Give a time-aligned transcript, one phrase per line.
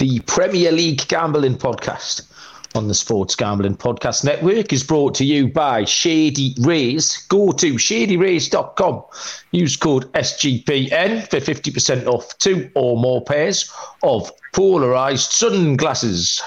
[0.00, 2.22] The Premier League Gambling Podcast
[2.74, 7.18] on the Sports Gambling Podcast Network is brought to you by Shady Rays.
[7.28, 9.02] Go to shadyrays.com.
[9.50, 13.70] Use code SGPN for 50% off two or more pairs
[14.02, 16.40] of polarized sunglasses.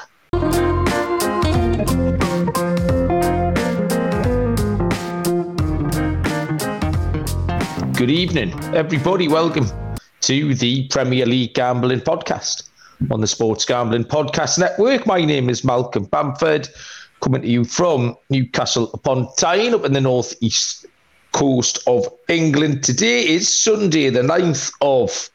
[7.95, 9.27] Good evening, everybody.
[9.27, 9.67] Welcome
[10.21, 12.69] to the Premier League Gambling Podcast
[13.11, 15.05] on the Sports Gambling Podcast Network.
[15.05, 16.69] My name is Malcolm Bamford,
[17.21, 20.85] coming to you from Newcastle upon Tyne, up in the northeast
[21.31, 22.83] coast of England.
[22.83, 25.29] Today is Sunday, the 9th of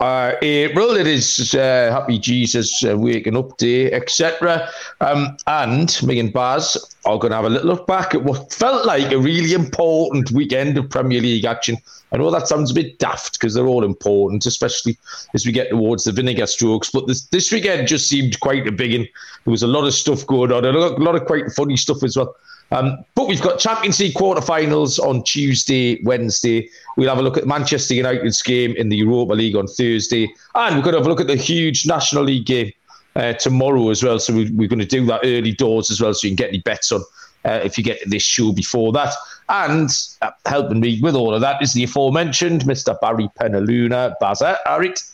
[0.00, 0.96] uh, April.
[0.96, 4.68] It is uh, Happy Jesus uh, Waking Up Day, etc.
[5.00, 8.52] Um, and me and Baz are going to have a little look back at what
[8.52, 11.76] felt like a really important weekend of Premier League action.
[12.12, 14.96] I know that sounds a bit daft because they're all important, especially
[15.34, 16.90] as we get towards the vinegar strokes.
[16.90, 19.08] But this, this weekend just seemed quite a big one.
[19.44, 21.76] There was a lot of stuff going on, a lot, a lot of quite funny
[21.76, 22.34] stuff as well.
[22.72, 26.68] Um, but we've got Champions League quarterfinals on Tuesday, Wednesday.
[26.96, 30.32] We'll have a look at Manchester United's game in the Europa League on Thursday.
[30.54, 32.72] And we're going to have a look at the huge National League game
[33.14, 34.18] uh, tomorrow as well.
[34.18, 36.48] So we, are going to do that early doors as well so you can get
[36.48, 37.02] any bets on
[37.44, 39.14] uh, if you get this show before that.
[39.48, 39.90] And
[40.22, 42.98] uh, helping me with all of that is the aforementioned Mr.
[43.00, 44.14] Barry Penaluna.
[44.20, 45.12] Bazza, Arit.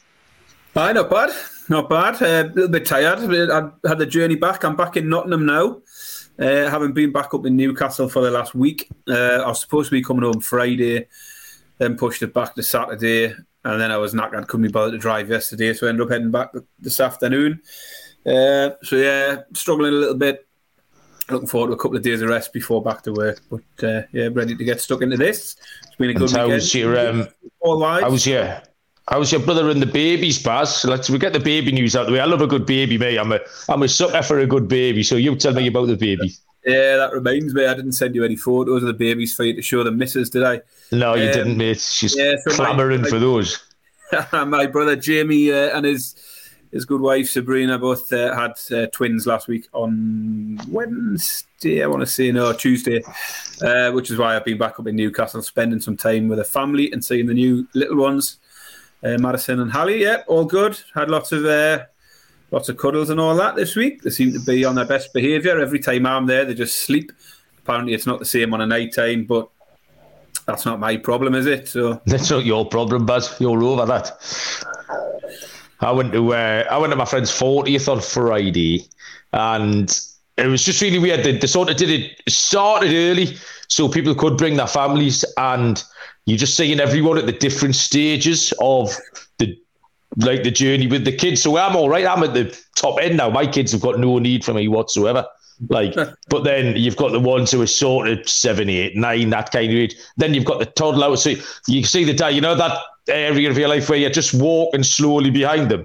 [0.75, 1.31] Hi, not bad.
[1.69, 2.23] Not bad.
[2.23, 3.19] Uh, a little bit tired.
[3.51, 4.65] I had the journey back.
[4.65, 5.83] I'm back in Nottingham now.
[6.39, 9.91] Uh, having been back up in Newcastle for the last week, uh, I was supposed
[9.91, 11.07] to be coming home Friday,
[11.79, 14.99] then pushed it back to Saturday, and then I was knackered, couldn't be bothered to
[14.99, 17.61] drive yesterday, so I ended up heading back this afternoon.
[18.25, 20.47] Uh, so yeah, struggling a little bit.
[21.31, 24.03] Looking forward to a couple of days of rest before back to work, but uh,
[24.13, 25.57] yeah, ready to get stuck into this.
[25.87, 26.53] It's been a good and weekend.
[26.53, 27.29] How's your um,
[28.01, 28.63] how's your
[29.09, 30.85] How's your brother and the babies, Baz?
[30.85, 32.21] Let's we get the baby news out the way.
[32.21, 33.19] I love a good baby, mate.
[33.19, 35.03] I'm a I'm a sucker for a good baby.
[35.03, 36.33] So you tell me about the baby.
[36.65, 37.67] Yeah, that reminds me.
[37.67, 40.31] I didn't send you any photos of the babies for you to show the missus,
[40.31, 40.61] did I?
[40.93, 41.81] No, you um, didn't, mate.
[41.81, 43.63] She's yeah, so clamouring for those.
[44.33, 46.15] my brother Jamie uh, and his
[46.73, 51.83] his good wife Sabrina both uh, had uh, twins last week on Wednesday.
[51.83, 53.03] I want to say no Tuesday,
[53.63, 56.45] uh, which is why I've been back up in Newcastle, spending some time with the
[56.45, 58.39] family and seeing the new little ones
[59.05, 60.81] uh, Madison and Hallie, yeah, all good.
[60.95, 61.85] Had lots of uh,
[62.51, 64.03] lots of cuddles and all that this week.
[64.03, 65.59] They seem to be on their best behaviour.
[65.59, 67.13] Every time I'm there, they just sleep.
[67.59, 69.49] Apparently, it's not the same on a night time, but
[70.47, 71.69] that's not my problem, is it?
[71.69, 73.41] So that's not your problem, Buzz.
[73.41, 74.19] You're over that.
[75.83, 78.89] I went to uh, I went to my friend's fortieth on Friday,
[79.33, 79.91] and
[80.37, 81.25] it was just really weird.
[81.25, 83.37] They, they sort of did it started early,
[83.69, 85.83] so people could bring their families and
[86.27, 88.97] you're just seeing everyone at the different stages of
[89.39, 89.59] the
[90.19, 91.43] like the journey with the kids.
[91.43, 92.07] So I'm all right.
[92.07, 93.31] I'm at the top end now.
[93.31, 95.27] My kids have got no need for me whatsoever.
[95.69, 95.95] Like,
[96.29, 99.71] but then you've got the ones who are sort of seven, eight, nine, that kind
[99.71, 99.97] of age.
[100.17, 101.17] Then you've got the toddler.
[101.17, 101.35] So
[101.67, 104.83] you see the day, you know that area of your life where you're just walking
[104.83, 105.85] slowly behind them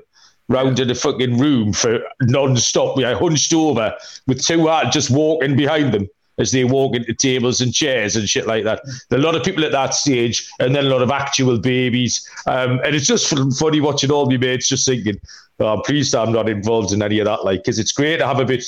[0.49, 2.97] round in the fucking room for non-stop.
[2.97, 3.93] You're hunched over
[4.27, 6.07] with two hands just walking behind them
[6.37, 8.81] as they walk into tables and chairs and shit like that.
[9.09, 11.57] There are a lot of people at that stage, and then a lot of actual
[11.57, 12.29] babies.
[12.45, 15.19] Um, and it's just funny watching all my mates just thinking,
[15.59, 17.43] oh, I'm pleased I'm not involved in any of that.
[17.43, 18.63] Like, because it's great to have a bit,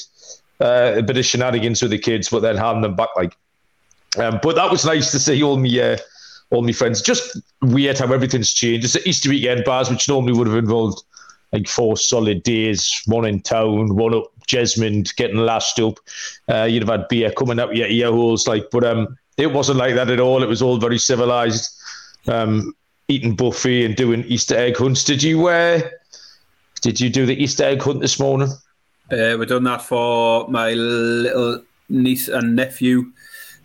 [0.60, 3.10] uh, a bit of shenanigans with the kids, but then hand them back.
[3.16, 3.38] Like,
[4.18, 5.98] um, but that was nice to see all me, uh,
[6.52, 7.02] all my friends.
[7.02, 8.86] Just weird how everything's changed.
[8.86, 11.04] It's an Easter weekend bars, which normally would have involved
[11.52, 16.00] like four solid days, one in town, one up Jesmond, getting lashed up.
[16.48, 19.78] Uh, you'd have had beer coming out your ear holes, like, but um, it wasn't
[19.78, 20.44] like that at all.
[20.44, 21.72] It was all very civilized,
[22.28, 22.74] um,
[23.08, 25.04] eating buffet and doing Easter egg hunts.
[25.04, 25.81] Did you uh,
[26.81, 28.50] did you do the Easter egg hunt this morning?
[29.12, 33.12] Uh, we've done that for my little niece and nephew.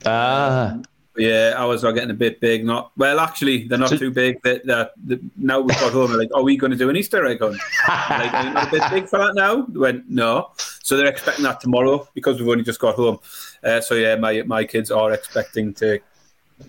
[0.06, 0.72] Ah.
[0.72, 0.84] Um,
[1.16, 2.64] yeah, ours are getting a bit big.
[2.64, 4.42] Not well, actually, they're not so, too big.
[4.42, 4.92] That that
[5.36, 6.10] now we've got home.
[6.10, 7.58] They're like, are we going to do an Easter egg hunt?
[7.88, 9.62] like, are you not a bit big for that now?
[9.62, 10.50] They went no.
[10.82, 13.18] So they're expecting that tomorrow because we've only just got home.
[13.62, 16.00] Uh, so yeah, my my kids are expecting to.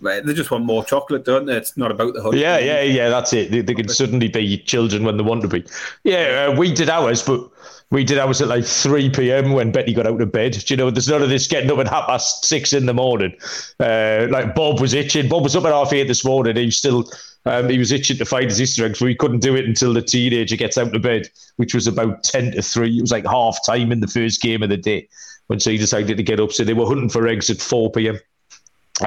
[0.02, 1.56] They just want more chocolate, don't they?
[1.56, 2.36] It's not about the hunt.
[2.36, 3.10] Yeah, yeah, yeah.
[3.10, 3.52] That's it.
[3.52, 5.64] They, they can suddenly be children when they want to be.
[6.04, 7.50] Yeah, uh, we did ours, but
[7.96, 9.54] we did I was at like 3 p.m.
[9.54, 10.52] when Betty got out of bed.
[10.52, 12.94] Do you know, there's none of this getting up at half past six in the
[12.94, 13.34] morning.
[13.80, 15.30] Uh, like Bob was itching.
[15.30, 16.58] Bob was up at half eight this morning.
[16.58, 17.10] He was still,
[17.46, 19.94] um, he was itching to find his Easter eggs, but he couldn't do it until
[19.94, 22.98] the teenager gets out of bed, which was about 10 to 3.
[22.98, 25.08] It was like half time in the first game of the day
[25.48, 26.52] when so he decided to get up.
[26.52, 28.20] So they were hunting for eggs at 4 p.m.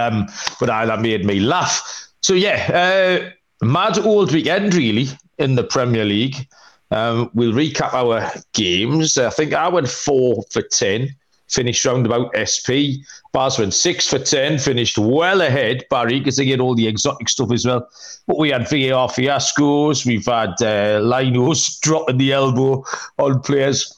[0.01, 0.29] Um,
[0.61, 2.09] but I, that made me laugh.
[2.23, 6.49] So yeah, uh, mad old weekend really in the Premier League.
[6.91, 9.19] Um, we'll recap our games.
[9.19, 11.15] I think I went four for 10,
[11.49, 13.05] finished round about SP.
[13.33, 17.29] Baz went six for 10, finished well ahead, Barry, because they get all the exotic
[17.29, 17.89] stuff as well.
[18.27, 22.85] But we had VAR fiascos, we've had uh, Linos dropping the elbow
[23.19, 23.95] on players.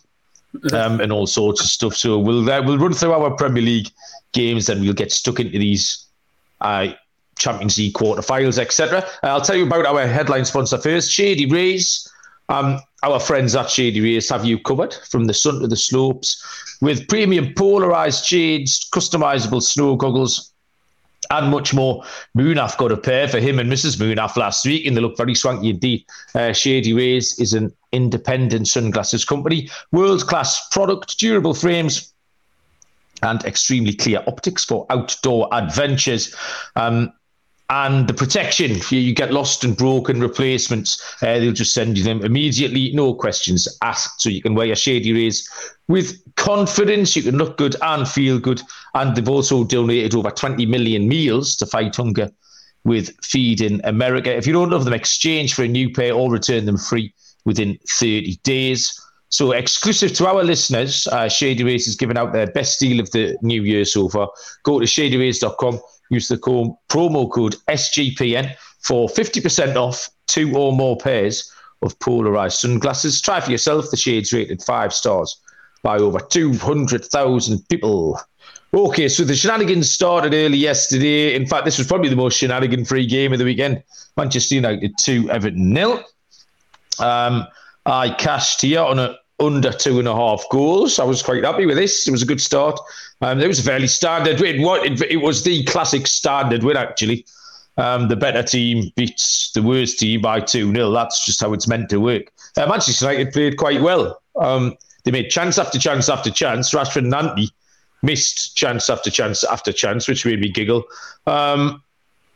[0.73, 1.95] Um, and all sorts of stuff.
[1.95, 3.89] So we'll uh, we'll run through our Premier League
[4.33, 6.07] games, and we'll get stuck into these
[6.61, 6.89] uh,
[7.39, 8.99] Champions League quarterfinals, etc.
[9.23, 12.11] Uh, I'll tell you about our headline sponsor first, Shady Rays.
[12.51, 16.45] Um, our friends at Shady Rays have you covered from the sun to the slopes
[16.81, 20.53] with premium polarized shades, customizable snow goggles,
[21.31, 22.03] and much more.
[22.37, 23.99] Munaf got a pair for him and Mrs.
[23.99, 26.05] Munaf last week, and they look very swanky indeed.
[26.35, 32.13] Uh, Shady Rays is an independent sunglasses company, world class product, durable frames,
[33.23, 36.35] and extremely clear optics for outdoor adventures.
[36.75, 37.13] Um,
[37.71, 38.81] and the protection.
[38.91, 43.69] You get lost and broken replacements, uh, they'll just send you them immediately, no questions
[43.83, 44.21] asked.
[44.21, 45.49] So you can wear your shady rays
[45.89, 47.15] with confidence.
[47.15, 48.61] You can look good and feel good.
[48.95, 52.31] And they've also donated over 20 million meals to fight hunger
[52.85, 54.37] with Feeding America.
[54.37, 57.15] If you don't love them, exchange for a new pair or return them free
[57.45, 59.01] within 30 days.
[59.29, 63.13] So, exclusive to our listeners, uh, Shady Rays is giving out their best deal of
[63.13, 64.29] the new year so far.
[64.65, 65.79] Go to shadyrays.com
[66.11, 71.51] use the promo code SGPN for 50% off two or more pairs
[71.83, 73.21] of polarized sunglasses.
[73.21, 73.91] Try for yourself.
[73.91, 75.41] The shades rated five stars
[75.83, 78.21] by over 200,000 people.
[78.73, 81.35] Okay, so the shenanigans started early yesterday.
[81.35, 83.83] In fact, this was probably the most shenanigan free game of the weekend.
[84.17, 86.05] Manchester United 2, Everton nil.
[86.99, 87.47] Um,
[87.87, 90.99] I cashed here on a under two and a half goals.
[90.99, 92.07] I was quite happy with this.
[92.07, 92.79] It was a good start.
[93.23, 94.63] Um, it was a fairly standard win.
[94.63, 97.27] What it, it, was the classic standard win actually.
[97.77, 100.91] Um, the better team beats the worst team by 2 0.
[100.91, 102.33] That's just how it's meant to work.
[102.57, 104.21] Uh, Manchester United played quite well.
[104.37, 106.73] Um, they made chance after chance after chance.
[106.73, 107.51] Rashford and Ante
[108.03, 110.85] missed chance after chance after chance, which made me giggle.
[111.27, 111.83] Um,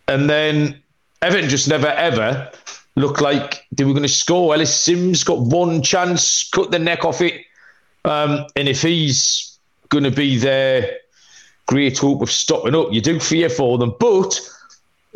[0.08, 0.82] and then
[1.22, 2.50] Everton just never ever
[2.96, 4.54] looked like they were going to score.
[4.54, 7.42] Ellis Sims got one chance, cut the neck off it.
[8.04, 9.53] Um, and if he's
[9.88, 10.98] going to be their
[11.66, 13.94] great hope of stopping up, you do fear for them.
[13.98, 14.38] But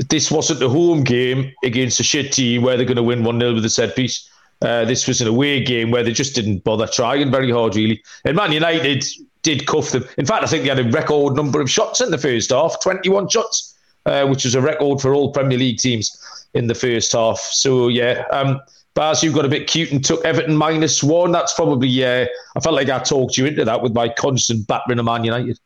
[0.08, 3.40] this wasn't a home game against a shit team where they're going to win 1
[3.40, 4.28] 0 with a set piece.
[4.60, 8.02] Uh, this was an away game where they just didn't bother trying very hard, really.
[8.24, 9.04] And Man United
[9.42, 10.04] did cuff them.
[10.16, 12.80] In fact, I think they had a record number of shots in the first half
[12.82, 13.76] 21 shots,
[14.06, 17.38] uh, which was a record for all Premier League teams in the first half.
[17.38, 18.60] So yeah, um,
[18.98, 21.30] Baz, you got a bit cute and took Everton minus one.
[21.30, 22.26] That's probably yeah.
[22.56, 25.56] I felt like I talked you into that with my constant battering of Man United.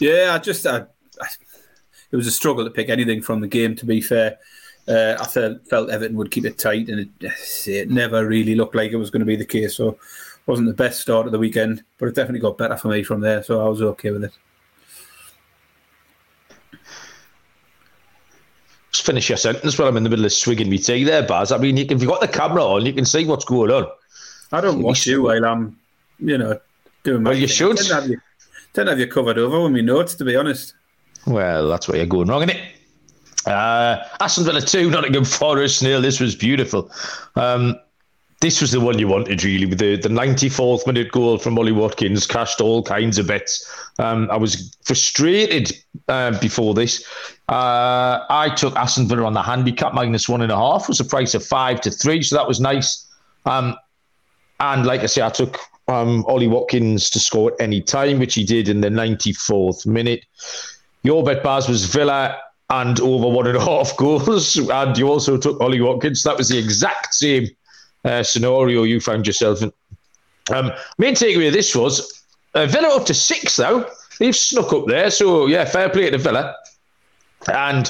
[0.00, 1.26] Yeah, I just I, I,
[2.10, 3.76] it was a struggle to pick anything from the game.
[3.76, 4.36] To be fair,
[4.88, 8.74] uh, I felt, felt Everton would keep it tight, and it, it never really looked
[8.74, 9.76] like it was going to be the case.
[9.76, 9.96] So,
[10.46, 13.20] wasn't the best start of the weekend, but it definitely got better for me from
[13.20, 13.44] there.
[13.44, 14.32] So I was okay with it.
[18.94, 21.50] Just finish your sentence while I'm in the middle of swigging my tea there, Baz.
[21.50, 23.72] I mean, you can, if you've got the camera on, you can see what's going
[23.72, 23.88] on.
[24.52, 25.76] I don't watch you while I'm,
[26.20, 26.60] you know,
[27.02, 27.30] doing my.
[27.30, 27.56] Well, you thing.
[27.56, 27.76] should.
[27.76, 28.20] Don't have you,
[28.72, 30.74] don't have you covered over with me notes, to be honest.
[31.26, 32.62] Well, that's where you're going wrong, isn't it?
[33.46, 36.00] Uh, Aston Villa 2, Nottingham Forest nil.
[36.00, 36.88] This was beautiful.
[37.34, 37.74] Um,
[38.40, 41.72] this was the one you wanted, really, with the, the 94th minute goal from Ollie
[41.72, 43.70] Watkins, cashed all kinds of bets.
[43.98, 45.72] Um, I was frustrated
[46.08, 47.06] uh, before this.
[47.48, 51.04] Uh, I took Aston Villa on the handicap minus one and a half, was a
[51.04, 53.06] price of five to three, so that was nice.
[53.46, 53.76] Um,
[54.60, 58.34] and like I say, I took um, Ollie Watkins to score at any time, which
[58.34, 60.24] he did in the 94th minute.
[61.02, 62.38] Your bet, Baz, was Villa
[62.70, 66.22] and over one and a half goals, and you also took Ollie Watkins.
[66.22, 67.48] That was the exact same
[68.04, 69.72] uh, scenario you found yourself in.
[70.52, 72.22] Um, main takeaway of this was
[72.54, 73.88] uh, Villa up to six though.
[74.18, 76.54] They've snuck up there, so yeah, fair play to Villa.
[77.52, 77.86] And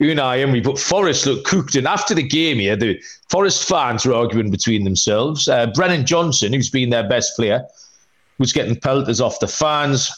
[0.00, 1.76] Unai Emery, but Forest looked cooked.
[1.76, 5.48] And after the game here, the Forest fans were arguing between themselves.
[5.48, 7.64] Uh, Brennan Johnson, who's been their best player,
[8.38, 10.10] was getting pelters off the fans.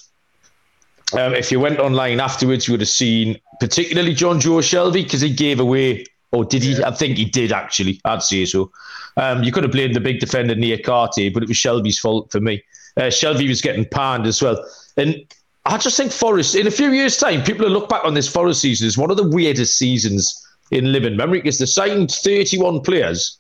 [1.13, 5.33] Um, if you went online afterwards, you would have seen particularly Jonjo Shelvey because he
[5.33, 6.83] gave away, or did he?
[6.83, 8.01] I think he did actually.
[8.05, 8.71] I'd say so.
[9.17, 12.41] Um, you could have blamed the big defender Niakhaté, but it was Shelvey's fault for
[12.41, 12.63] me.
[12.97, 14.65] Uh, Shelvey was getting panned as well.
[14.97, 15.25] And
[15.67, 18.29] I just think Forest, in a few years' time, people will look back on this
[18.29, 22.81] Forest season as one of the weirdest seasons in living memory because they signed 31
[22.81, 23.39] players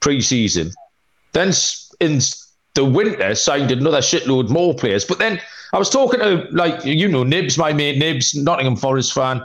[0.00, 0.72] pre season.
[1.32, 1.52] Then
[2.00, 2.20] in
[2.74, 5.04] the winter, signed another shitload more players.
[5.04, 5.40] But then
[5.72, 9.42] I was talking to, like, you know, Nibs, my mate Nibs, Nottingham Forest fan.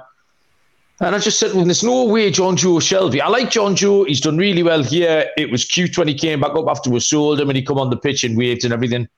[1.03, 3.19] And I just said, well, there's no way Jonjo Shelvey.
[3.19, 4.07] I like Jonjo.
[4.07, 5.29] He's done really well here.
[5.35, 7.77] It was cute when he came back up after we sold him and he come
[7.77, 9.09] on the pitch and waved and everything.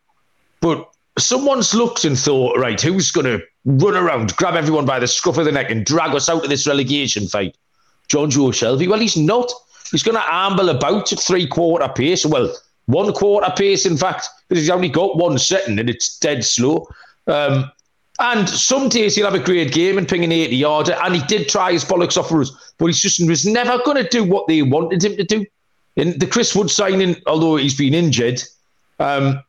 [0.62, 0.90] But
[1.20, 5.38] someone's looked and thought, right, who's going to run around, grab everyone by the scruff
[5.38, 7.56] of the neck and drag us out of this relegation fight?
[8.10, 8.88] Jonjo Shelvey.
[8.88, 9.52] Well, he's not.
[9.92, 12.26] He's going to amble about at three quarter pace.
[12.26, 12.52] Well,
[12.88, 16.88] one quarter pace, in fact, because he's only got one setting and it's dead slow.
[17.28, 17.72] Um,
[18.20, 20.94] and some days he'll have a great game and ping an 80 yarder.
[21.04, 24.02] And he did try his bollocks off for us, but he's just was never going
[24.02, 25.46] to do what they wanted him to do.
[25.96, 28.42] In the Chris Wood signing, although he's been injured.
[29.00, 29.42] Um,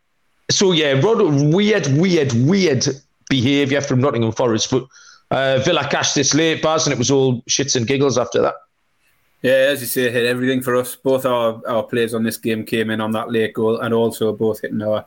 [0.50, 2.87] so, yeah, weird, weird, weird
[3.28, 4.70] behaviour from Nottingham Forest.
[4.70, 4.87] But
[5.30, 8.54] uh, Villa cashed this late, Baz, and it was all shits and giggles after that.
[9.43, 10.97] Yeah, as you say, hit everything for us.
[10.97, 14.33] Both our, our players on this game came in on that late goal and also
[14.33, 15.05] both hitting our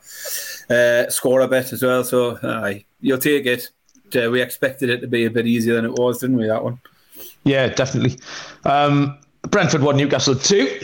[0.69, 2.03] uh, score a bet as well.
[2.03, 3.69] So you'll take it.
[4.15, 6.63] Uh, we expected it to be a bit easier than it was, didn't we, that
[6.63, 6.79] one?
[7.43, 8.17] Yeah, definitely.
[8.65, 9.17] Um,
[9.49, 10.79] Brentford won Newcastle 2.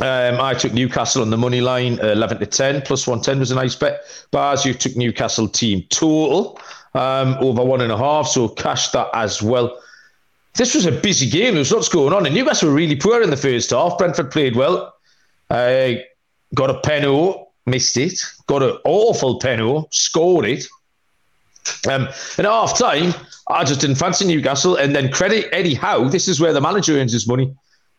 [0.00, 3.54] Um, I took Newcastle on the money line, 11 to 10, plus 110 was a
[3.54, 4.02] nice bet.
[4.30, 6.58] Bars, you took Newcastle team total
[6.94, 9.78] um, over one and a half, so cash that as well.
[10.56, 11.54] This was a busy game.
[11.54, 13.98] There was lots going on, and Newcastle were really poor in the first half.
[13.98, 14.94] Brentford played well.
[15.50, 15.94] Uh,
[16.54, 18.20] got a penalty, missed it.
[18.46, 20.66] Got an awful penalty, scored it.
[21.88, 22.08] Um,
[22.38, 23.12] and at half time,
[23.48, 24.76] I just didn't fancy Newcastle.
[24.76, 26.08] And then credit Eddie Howe.
[26.08, 27.54] This is where the manager earns his money.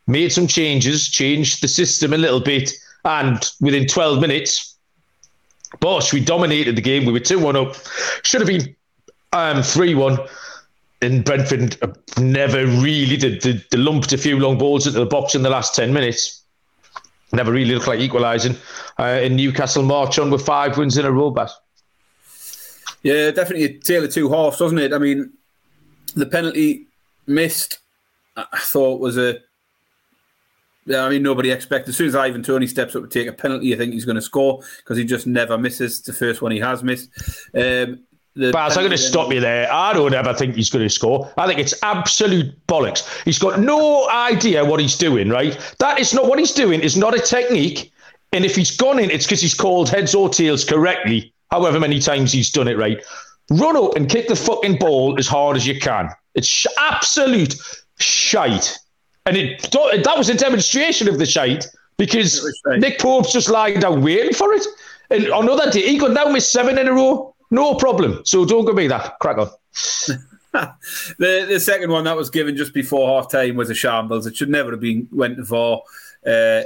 [0.07, 2.71] Made some changes, changed the system a little bit,
[3.03, 4.75] and within 12 minutes,
[5.81, 7.05] Bosh, we dominated the game.
[7.05, 7.75] We were 2 1 up.
[8.23, 8.75] Should have been
[9.33, 10.17] um, 3 1
[11.01, 11.77] and Brentford
[12.17, 13.41] never really did.
[13.41, 16.41] They, lumped a few long balls into the box in the last 10 minutes.
[17.31, 18.55] Never really looked like equalising.
[18.97, 21.53] Uh, in Newcastle, march on with five wins in a row, Bass.
[23.03, 24.93] Yeah, definitely a tale of two halves, wasn't it?
[24.93, 25.31] I mean,
[26.15, 26.87] the penalty
[27.27, 27.79] missed,
[28.35, 29.39] I thought was a.
[30.85, 31.89] Yeah, I mean, nobody expected.
[31.89, 34.15] As soon as Ivan Toney steps up to take a penalty, I think he's going
[34.15, 36.01] to score because he just never misses.
[36.01, 37.09] The first one he has missed.
[37.53, 38.06] Um,
[38.51, 39.71] Baz, I'm going to stop you there.
[39.71, 41.31] I don't ever think he's going to score.
[41.37, 43.23] I think it's absolute bollocks.
[43.23, 45.57] He's got no idea what he's doing, right?
[45.79, 46.81] That is not what he's doing.
[46.81, 47.91] It's not a technique.
[48.33, 51.99] And if he's gone in, it's because he's called heads or tails correctly, however many
[51.99, 53.01] times he's done it right.
[53.49, 56.09] Run up and kick the fucking ball as hard as you can.
[56.35, 57.55] It's sh- absolute
[57.99, 58.77] shite.
[59.25, 61.65] And it that was a demonstration of the shite
[61.97, 64.65] because Nick Pope's just lying down waiting for it.
[65.09, 67.33] And on another day, he could now miss seven in a row.
[67.49, 68.21] No problem.
[68.25, 69.19] So don't give me that.
[69.19, 69.49] Crack on.
[71.17, 74.25] the the second one that was given just before half time was a shambles.
[74.25, 75.81] It should never have been went VAR.
[76.25, 76.63] Uh,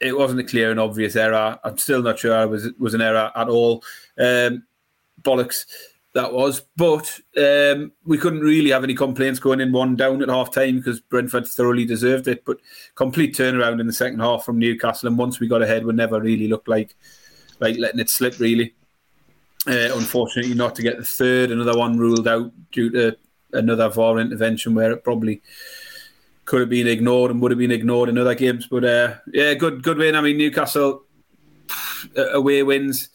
[0.00, 1.58] it wasn't a clear and obvious error.
[1.62, 3.82] I'm still not sure it was was an error at all.
[4.18, 4.64] Um,
[5.22, 5.64] bollocks
[6.14, 6.62] that was.
[6.76, 10.78] But um, we couldn't really have any complaints going in one down at half time
[10.78, 12.44] because Brentford thoroughly deserved it.
[12.44, 12.58] But
[12.94, 16.20] complete turnaround in the second half from Newcastle, and once we got ahead, we never
[16.20, 16.96] really looked like
[17.60, 18.38] like letting it slip.
[18.38, 18.74] Really,
[19.66, 21.50] uh, unfortunately, not to get the third.
[21.50, 23.16] Another one ruled out due to
[23.52, 25.42] another VAR intervention where it probably
[26.44, 28.66] could have been ignored and would have been ignored in other games.
[28.66, 30.14] But uh, yeah, good good win.
[30.14, 31.04] I mean, Newcastle
[32.16, 33.10] away wins.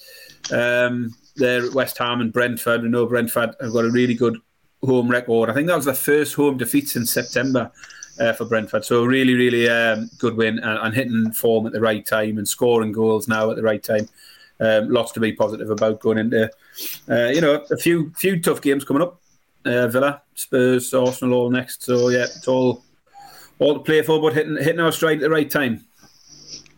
[0.52, 2.84] Um, they're at West Ham and Brentford.
[2.84, 4.38] We know Brentford have got a really good
[4.84, 5.50] home record.
[5.50, 7.72] I think that was the first home defeat since September
[8.20, 8.86] uh, for Brentford.
[8.86, 12.48] So really, really um, good win and, and, hitting form at the right time and
[12.48, 14.08] scoring goals now at the right time.
[14.60, 16.50] Um, lots to be positive about going into,
[17.10, 19.20] uh, you know, a few few tough games coming up.
[19.66, 21.84] Uh, Villa, Spurs, Arsenal, all next.
[21.84, 22.84] So yeah, it's all
[23.60, 25.84] all to play for, but hitting hitting our stride at the right time.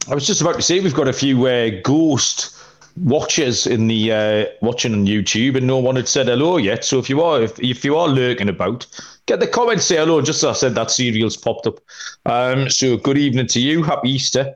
[0.10, 2.55] I was just about to say we've got a few uh, ghost
[2.98, 6.86] watchers in the uh, watching on YouTube, and no one had said hello yet.
[6.86, 8.86] So if you are if, if you are lurking about,
[9.25, 10.22] get the comments say hello.
[10.22, 11.79] Just as I said, that serial's popped up.
[12.25, 13.84] Um, so good evening to you.
[13.84, 14.55] Happy Easter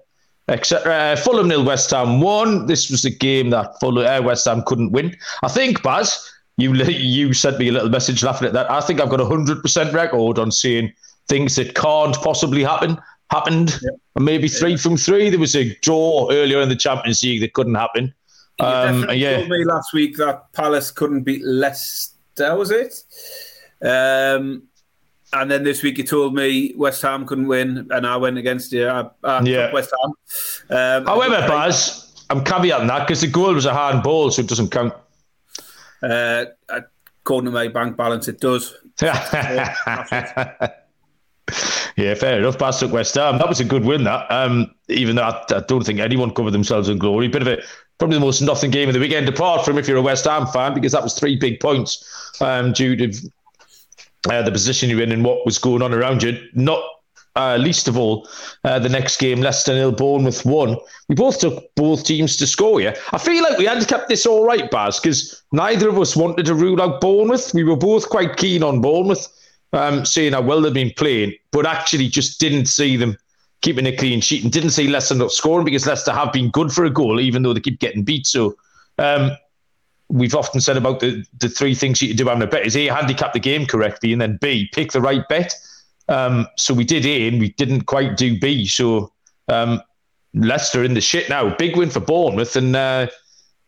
[0.49, 0.93] etc.
[0.93, 2.65] Uh, Fulham nil, West Ham one.
[2.65, 5.15] This was a game that Fulham, uh, West Ham couldn't win.
[5.43, 8.69] I think, Baz, you you sent me a little message laughing at that.
[8.69, 10.91] I think I've got a hundred percent record on seeing
[11.27, 12.99] things that can't possibly happen
[13.31, 13.79] happened.
[13.81, 13.89] Yeah.
[14.17, 14.77] Maybe three yeah.
[14.77, 15.29] from three.
[15.29, 18.13] There was a draw earlier in the Champions League that couldn't happen.
[18.59, 22.55] Um, yeah, told me last week that Palace couldn't beat Leicester.
[22.55, 23.03] Was it?
[23.81, 24.63] Um,
[25.33, 28.71] and then this week you told me West Ham couldn't win, and I went against
[28.71, 28.87] you.
[28.87, 29.71] I, I yeah.
[29.71, 30.13] West Ham.
[30.77, 34.47] Um, However, Baz, I'm caveating that because the goal was a hard ball, so it
[34.47, 34.93] doesn't count.
[36.01, 38.73] Uh, according to my bank balance, it does.
[39.01, 39.73] yeah,
[42.15, 42.57] fair enough.
[42.57, 43.37] Baz took West Ham.
[43.37, 44.03] That was a good win.
[44.05, 47.27] That, um, even though I, I, don't think anyone covered themselves in glory.
[47.27, 47.61] Bit of a
[47.97, 50.47] probably the most nothing game of the weekend, apart from if you're a West Ham
[50.47, 53.13] fan, because that was three big points um, due to
[54.29, 56.37] uh, the position you're in and what was going on around you.
[56.53, 56.83] Not
[57.35, 58.27] uh, least of all,
[58.63, 60.75] uh, the next game, Leicester nil, Bournemouth one.
[61.07, 62.81] We both took both teams to score.
[62.81, 66.15] Yeah, I feel like we had kept this all right, Baz, because neither of us
[66.15, 67.53] wanted to rule out Bournemouth.
[67.53, 69.27] We were both quite keen on Bournemouth,
[69.73, 73.15] um, saying how well they've been playing, but actually just didn't see them
[73.61, 76.71] keeping a clean sheet and didn't see Leicester not scoring because Leicester have been good
[76.71, 78.25] for a goal, even though they keep getting beat.
[78.25, 78.57] So.
[78.97, 79.31] Um,
[80.09, 82.87] we've often said about the, the three things you do on a bet is A,
[82.87, 85.53] handicap the game correctly, and then B, pick the right bet.
[86.07, 88.65] Um, so we did A and we didn't quite do B.
[88.65, 89.11] So
[89.47, 89.81] um,
[90.33, 91.55] Leicester in the shit now.
[91.55, 93.07] Big win for Bournemouth and uh,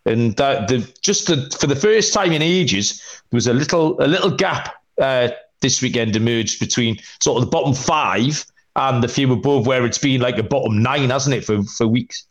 [0.05, 4.01] and uh, the just the, for the first time in ages there was a little
[4.01, 5.29] a little gap uh,
[5.61, 8.45] this weekend emerged between sort of the bottom five
[8.75, 11.87] and the few above where it's been like a bottom nine, hasn't it, for for
[11.87, 12.25] weeks.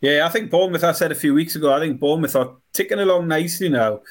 [0.00, 0.84] Yeah, I think Bournemouth.
[0.84, 1.72] I said a few weeks ago.
[1.72, 4.02] I think Bournemouth are ticking along nicely now,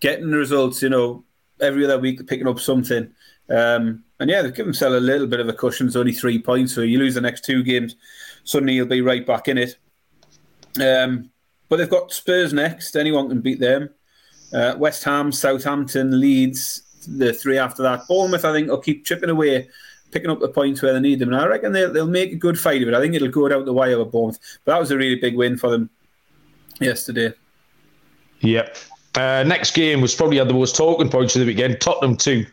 [0.00, 0.82] getting results.
[0.82, 1.24] You know,
[1.60, 3.10] every other week picking up something.
[3.48, 5.86] Um, and yeah, they've given themselves a little bit of a cushion.
[5.86, 7.96] It's only three points, so you lose the next two games,
[8.44, 9.76] suddenly you'll be right back in it.
[10.80, 11.30] Um,
[11.68, 12.96] but they've got Spurs next.
[12.96, 13.90] Anyone can beat them.
[14.52, 18.06] Uh, West Ham, Southampton, Leeds, the three after that.
[18.08, 19.68] Bournemouth, I think, will keep chipping away,
[20.10, 21.32] picking up the points where they need them.
[21.32, 22.94] And I reckon they'll, they'll make a good fight of it.
[22.94, 24.38] I think it'll go out the wire with Bournemouth.
[24.64, 25.90] But that was a really big win for them
[26.80, 27.32] yesterday.
[28.40, 28.76] Yep.
[29.14, 31.80] Uh, next game was probably had the most talking points of the weekend.
[31.80, 32.46] Tottenham 2,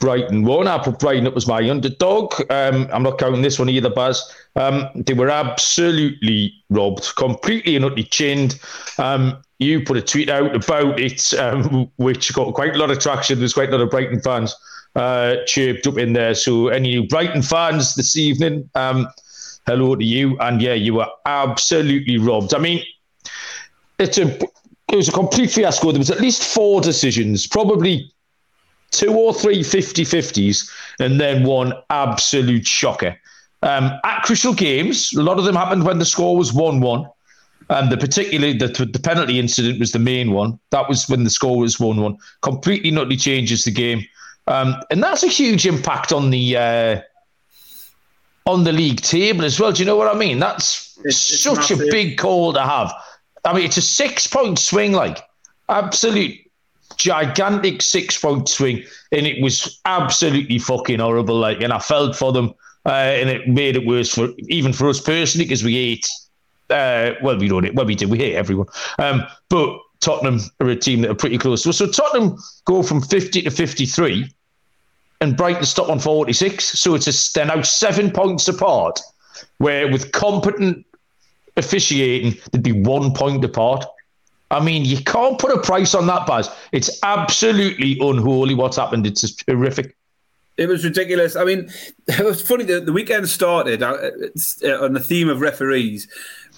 [0.00, 0.68] Brighton won.
[0.68, 2.34] I put Brighton up as my underdog.
[2.50, 4.22] Um, I'm not counting this one either, Baz.
[4.56, 8.60] Um, they were absolutely robbed, completely and utterly chinned.
[8.98, 13.00] Um, you put a tweet out about it, um, which got quite a lot of
[13.00, 13.38] traction.
[13.38, 14.54] There's quite a lot of Brighton fans
[14.98, 16.34] uh, chirped up in there.
[16.34, 19.08] So, any Brighton fans this evening, um,
[19.66, 20.38] hello to you.
[20.40, 22.54] And yeah, you were absolutely robbed.
[22.54, 22.84] I mean,
[23.98, 24.38] it's a
[24.88, 25.92] it was a complete fiasco.
[25.92, 28.10] There was at least four decisions, probably
[28.90, 33.16] two or three 50 50s, and then one absolute shocker.
[33.62, 37.06] Um, at crucial games, a lot of them happened when the score was 1 1.
[37.70, 40.58] And the particularly the, the penalty incident was the main one.
[40.70, 42.16] That was when the score was 1 1.
[42.40, 44.02] Completely nutty changes the game.
[44.48, 47.00] Um, and that's a huge impact on the uh,
[48.46, 49.72] on the league table as well.
[49.72, 50.38] Do you know what I mean?
[50.38, 52.92] That's it's, such a big call to have.
[53.44, 55.22] I mean, it's a six point swing, like
[55.68, 56.34] absolute
[56.96, 58.82] gigantic six point swing,
[59.12, 61.38] and it was absolutely fucking horrible.
[61.38, 62.54] Like, and I felt for them,
[62.86, 66.08] uh, and it made it worse for even for us personally because we hate.
[66.70, 67.74] Uh, well, we don't.
[67.74, 68.08] Well, we did.
[68.08, 68.68] We hate everyone.
[68.98, 71.78] Um, but Tottenham are a team that are pretty close to us.
[71.78, 74.30] So Tottenham go from fifty to fifty-three,
[75.20, 76.64] and Brighton stop on forty-six.
[76.78, 79.00] So it's a, they're now seven points apart.
[79.58, 80.84] Where with competent
[81.56, 83.84] officiating, they'd be one point apart.
[84.50, 86.50] I mean, you can't put a price on that, Baz.
[86.72, 89.06] It's absolutely unholy what's happened.
[89.06, 89.94] It's just horrific.
[90.56, 91.36] It was ridiculous.
[91.36, 91.70] I mean,
[92.08, 92.64] it was funny.
[92.64, 94.10] The, the weekend started uh,
[94.64, 96.08] uh, on the theme of referees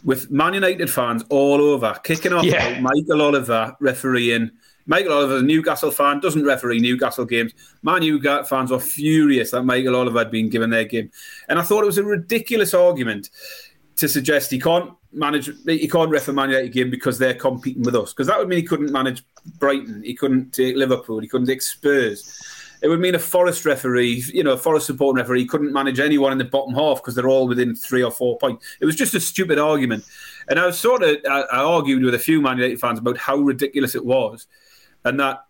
[0.05, 2.81] with Man United fans all over, kicking off yeah.
[2.81, 4.51] Michael Oliver refereeing.
[4.91, 7.53] Michael Oliver, a Newcastle fan, doesn't referee Newcastle games.
[7.85, 11.13] Man Newcastle fans were furious that Michael Oliver had been given their game.
[11.49, 13.31] And I thought it was a ridiculous argument
[13.95, 17.95] to suggest he can't manage, he can't referee Man United game because they're competing with
[17.95, 18.13] us.
[18.13, 19.23] Because that would mean he couldn't manage
[19.61, 22.43] Brighton, he couldn't take Liverpool, he couldn't take Spurs.
[22.83, 26.33] It would mean a Forest referee, you know, a Forest support referee couldn't manage anyone
[26.33, 28.67] in the bottom half because they're all within three or four points.
[28.81, 30.05] It was just a stupid argument.
[30.49, 33.19] And I was sort of, I, I argued with a few Man United fans about
[33.19, 34.49] how ridiculous it was.
[35.05, 35.45] And that,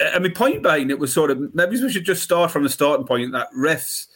[0.00, 2.68] I mean, point being, it was sort of, maybe we should just start from the
[2.68, 4.06] starting point that refs,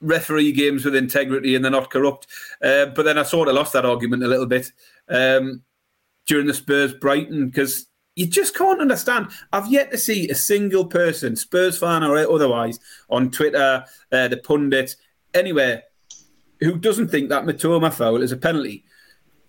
[0.00, 2.26] referee games with integrity and they're not corrupt.
[2.62, 4.70] Uh, but then I sort of lost that argument a little bit
[5.08, 5.62] um,
[6.26, 9.28] during the Spurs Brighton because you just can't understand.
[9.52, 14.38] I've yet to see a single person, Spurs fan or otherwise, on Twitter, uh, the
[14.38, 14.96] pundit,
[15.34, 15.82] anywhere,
[16.60, 18.84] who doesn't think that Mitoma foul is a penalty.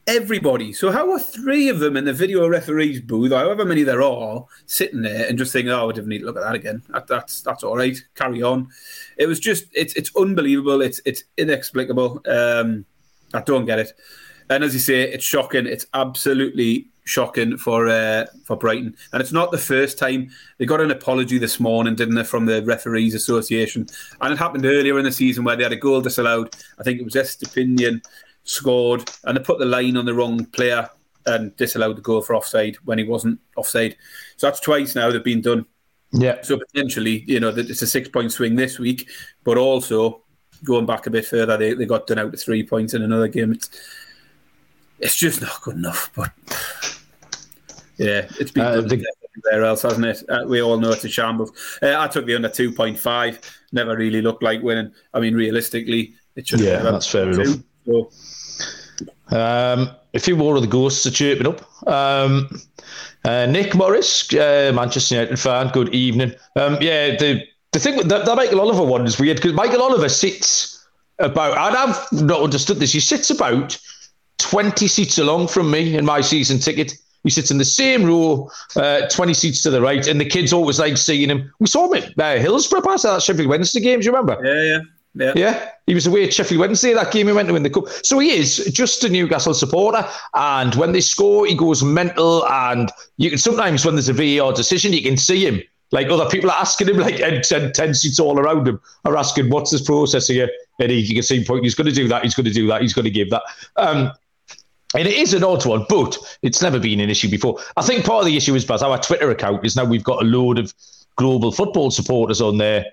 [0.08, 0.72] Everybody.
[0.72, 4.46] So how are three of them in the video referee's booth, however many there are,
[4.66, 6.82] sitting there and just thinking, "Oh, we didn't need to look at that again.
[6.90, 7.98] That, that's that's all right.
[8.16, 8.70] Carry on."
[9.18, 10.82] It was just it's it's unbelievable.
[10.82, 12.22] It's it's inexplicable.
[12.26, 12.86] Um,
[13.34, 13.92] I don't get it.
[14.50, 15.68] And as you say, it's shocking.
[15.68, 18.96] It's absolutely shocking for uh, for Brighton.
[19.12, 22.46] And it's not the first time they got an apology this morning, didn't they, from
[22.46, 23.88] the referees association?
[24.22, 26.56] And it happened earlier in the season where they had a goal disallowed.
[26.80, 28.02] I think it was Estupiñán
[28.48, 30.90] scored, and they put the line on the wrong player
[31.26, 33.98] and disallowed the goal for offside when he wasn't offside.
[34.38, 35.66] So that's twice now they've been done.
[36.14, 36.42] Yeah.
[36.42, 39.10] So potentially, you know, it's a six point swing this week,
[39.44, 40.24] but also
[40.64, 43.28] going back a bit further, they, they got done out to three points in another
[43.28, 43.52] game.
[43.52, 43.70] It's
[45.00, 46.10] it's just not good enough.
[46.16, 46.32] But
[47.98, 49.06] yeah, it's been uh, the,
[49.38, 50.24] everywhere else, hasn't it?
[50.30, 51.52] Uh, we all know it's a shambles.
[51.84, 53.42] Uh, I took the under two point five.
[53.74, 54.94] Never really looked like winning.
[55.14, 56.62] I mean, realistically, it should.
[56.62, 57.58] Yeah, that's fair two, enough.
[57.86, 58.12] So.
[59.32, 61.62] Um, a few more of the ghosts are chirping up.
[61.88, 62.62] Um,
[63.26, 65.70] uh, Nick Morris, uh, Manchester United fan.
[65.70, 66.34] Good evening.
[66.56, 70.10] Um, yeah, the the thing that, that Michael Oliver one is weird because Michael Oliver
[70.10, 70.88] sits
[71.20, 72.94] about, and I've not understood this.
[72.94, 73.78] He sits about
[74.38, 76.94] twenty seats along from me in my season ticket.
[77.24, 80.54] He sits in the same row, uh, 20 seats to the right, and the kids
[80.54, 81.52] always like seeing him.
[81.60, 84.00] We saw him at uh, Hillsborough past that Sheffield Wednesday game.
[84.00, 84.40] Do you remember?
[84.46, 84.80] Yeah, yeah.
[85.20, 85.34] Yeah.
[85.36, 87.28] yeah, he was away at Sheffield Wednesday that game.
[87.28, 90.08] He went to win the cup, so he is just a Newcastle supporter.
[90.34, 92.46] And when they score, he goes mental.
[92.48, 95.62] And you can sometimes when there's a VAR decision, you can see him.
[95.92, 99.18] Like other people are asking him, like and, and ten seats all around him are
[99.18, 100.50] asking, "What's this process here?"
[100.80, 101.64] And he, you can see point.
[101.64, 102.24] He's going to do that.
[102.24, 102.82] He's going to do that.
[102.82, 103.44] He's going to give that.
[103.78, 104.12] Um,
[104.96, 107.60] and it is an odd one, but it's never been an issue before.
[107.76, 110.22] I think part of the issue is, Baz, our Twitter account is now we've got
[110.22, 110.74] a load of
[111.18, 112.86] global football supporters on there.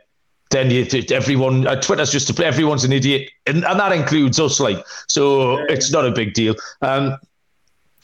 [0.50, 4.60] Then you, everyone, uh, Twitter's just everyone's an idiot, and, and that includes us.
[4.60, 5.66] Like, so yeah.
[5.70, 6.54] it's not a big deal.
[6.80, 7.18] Um,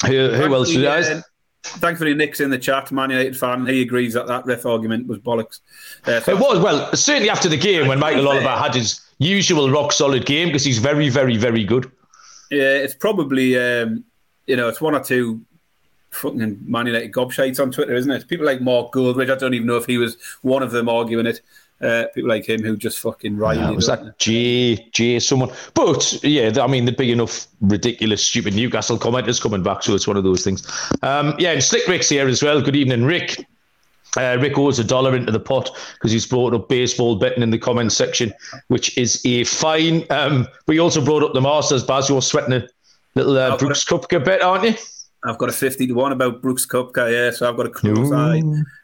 [0.07, 0.70] who, who else?
[0.70, 1.22] Should I?
[1.62, 3.66] Thankfully, Nick's in the chat, Man United fan.
[3.66, 5.61] He agrees that that ref argument was bollocks.
[6.07, 9.70] Uh, so it was well, certainly after the game when Michael Oliver had his usual
[9.70, 11.90] rock solid game because he's very, very, very good.
[12.50, 14.05] Yeah, it's probably um,
[14.46, 15.42] you know it's one or two
[16.11, 18.26] fucking Man United gobshites on Twitter, isn't it?
[18.26, 19.31] People like Mark Goldbridge.
[19.31, 21.42] I don't even know if he was one of them arguing it.
[21.80, 23.56] Uh, people like him who just fucking right.
[23.56, 25.50] Yeah, was that Jay Jay someone?
[25.74, 30.06] But yeah, I mean, there'd be enough ridiculous, stupid Newcastle commenters coming back, so it's
[30.06, 30.66] one of those things.
[31.02, 32.60] Um, yeah, and Slick Rick's here as well.
[32.60, 33.46] Good evening, Rick.
[34.16, 37.50] Uh, Rick owes a dollar into the pot because he's brought up baseball betting in
[37.50, 38.32] the comments section,
[38.68, 40.04] which is a fine.
[40.10, 41.84] Um, but he also brought up the Masters.
[41.84, 42.68] Baz, you're sweating a
[43.14, 44.74] little uh, Brooks Koepka bet, aren't you?
[45.24, 47.30] I've got a fifty to one about Brooks Koepka, yeah.
[47.30, 48.14] So I've got a close Ooh.
[48.14, 48.42] eye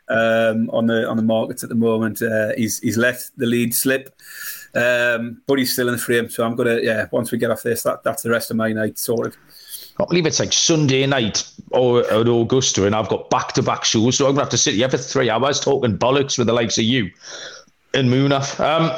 [0.08, 2.20] um, on the on the markets at the moment.
[2.20, 4.14] Uh, he's he's let the lead slip,
[4.74, 6.28] um, but he's still in the frame.
[6.28, 7.06] So I'm gonna, yeah.
[7.10, 9.36] Once we get off this, that that's the rest of my night sorted.
[9.98, 13.84] I believe it's like Sunday night or at Augusta, and I've got back to back
[13.84, 16.52] shows, so I'm gonna have to sit here for three hours talking bollocks with the
[16.52, 17.10] likes of you
[17.94, 18.60] and Munaf.
[18.60, 18.92] Um,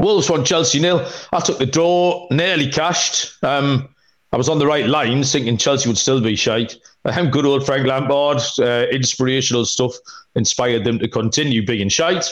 [0.00, 1.08] Wolves won Chelsea nil.
[1.32, 3.42] I took the draw, nearly cashed.
[3.44, 3.88] Um,
[4.34, 6.76] I was on the right line, thinking Chelsea would still be shite.
[7.04, 9.92] Um, good old Frank Lampard, uh, inspirational stuff,
[10.34, 12.28] inspired them to continue being shite.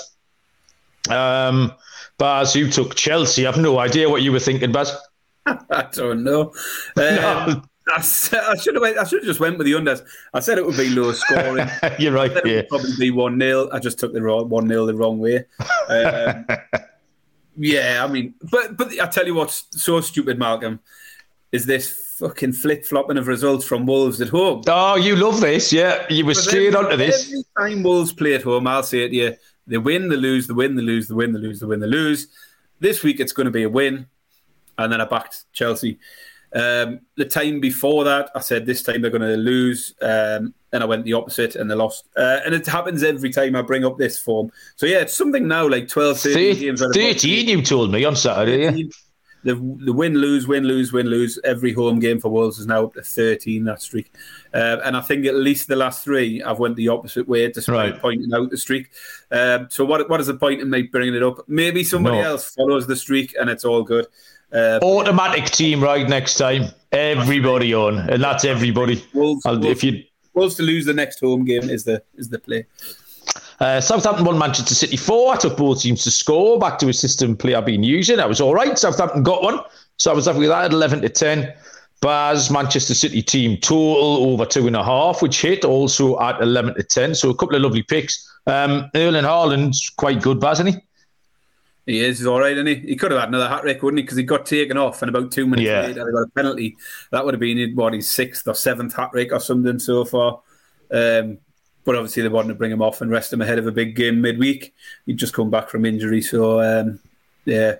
[1.08, 1.72] Um,
[2.18, 3.46] Baz, you took Chelsea.
[3.46, 4.96] I have no idea what you were thinking, Baz.
[5.46, 6.52] I don't know.
[6.96, 7.62] Um, no.
[7.88, 8.00] I, I,
[8.56, 8.82] should have.
[8.82, 10.02] I should have just went with the unders.
[10.34, 11.68] I said it would be low scoring.
[12.00, 12.32] You're right.
[12.44, 15.44] Yeah, probably be one 0 I just took the wrong one 0 the wrong way.
[15.88, 16.46] Um,
[17.56, 20.80] yeah, I mean, but but I tell you what's so stupid, Malcolm,
[21.52, 24.62] is this fucking flip flopping of results from Wolves at home.
[24.66, 26.06] Oh, you love this, yeah?
[26.08, 27.28] You were straight onto this.
[27.28, 29.36] Every time Wolves play at home, I'll say it to you:
[29.66, 31.86] they win, they lose, they win, they lose, they win, they lose, they win, they
[31.86, 32.28] lose.
[32.80, 34.06] This week it's going to be a win
[34.78, 35.98] and then I backed Chelsea.
[36.54, 40.82] Um, the time before that, I said this time they're going to lose, um, and
[40.82, 42.08] I went the opposite and they lost.
[42.16, 44.50] Uh, and it happens every time I bring up this form.
[44.76, 46.80] So yeah, it's something now like 12, 13 games.
[46.80, 48.66] 13, you told me on Saturday.
[48.66, 48.90] 13,
[49.44, 52.84] the the win lose win lose win lose every home game for Wolves is now
[52.84, 54.12] up to 13 that streak
[54.54, 57.92] uh, and I think at least the last three I've went the opposite way despite
[57.92, 58.00] right.
[58.00, 58.90] pointing out the streak
[59.30, 62.30] um, so what what is the point in me bringing it up maybe somebody no.
[62.30, 64.06] else follows the streak and it's all good
[64.52, 66.64] uh, Automatic team right next time.
[66.92, 69.02] Everybody on, and that's everybody.
[69.14, 70.02] Wolves, Wolves, if you
[70.34, 72.66] Wolves to lose the next home game is the is the play.
[73.62, 75.32] Uh, Southampton won Manchester City four.
[75.32, 76.58] I took both teams to score.
[76.58, 78.16] Back to a system play I've been using.
[78.16, 78.76] That was all right.
[78.76, 79.60] Southampton got one,
[79.98, 81.54] so I was happy with that at eleven to ten.
[82.00, 86.74] Baz, Manchester City team total over two and a half, which hit also at eleven
[86.74, 87.14] to ten.
[87.14, 88.28] So a couple of lovely picks.
[88.48, 90.80] Um, Erling Haaland's quite good, Baz, isn't he?
[91.86, 92.18] He is.
[92.18, 92.74] He's all right, isn't he?
[92.74, 94.02] He could have had another hat trick, wouldn't he?
[94.02, 95.82] Because he got taken off, and about two minutes yeah.
[95.82, 96.76] later, they got a penalty.
[97.12, 100.40] That would have been what his sixth or seventh hat trick or something so far.
[100.90, 101.38] Um,
[101.84, 103.96] but obviously, they wanted to bring him off and rest him ahead of a big
[103.96, 104.74] game midweek.
[105.06, 107.00] He'd just come back from injury, so um,
[107.44, 107.76] yeah.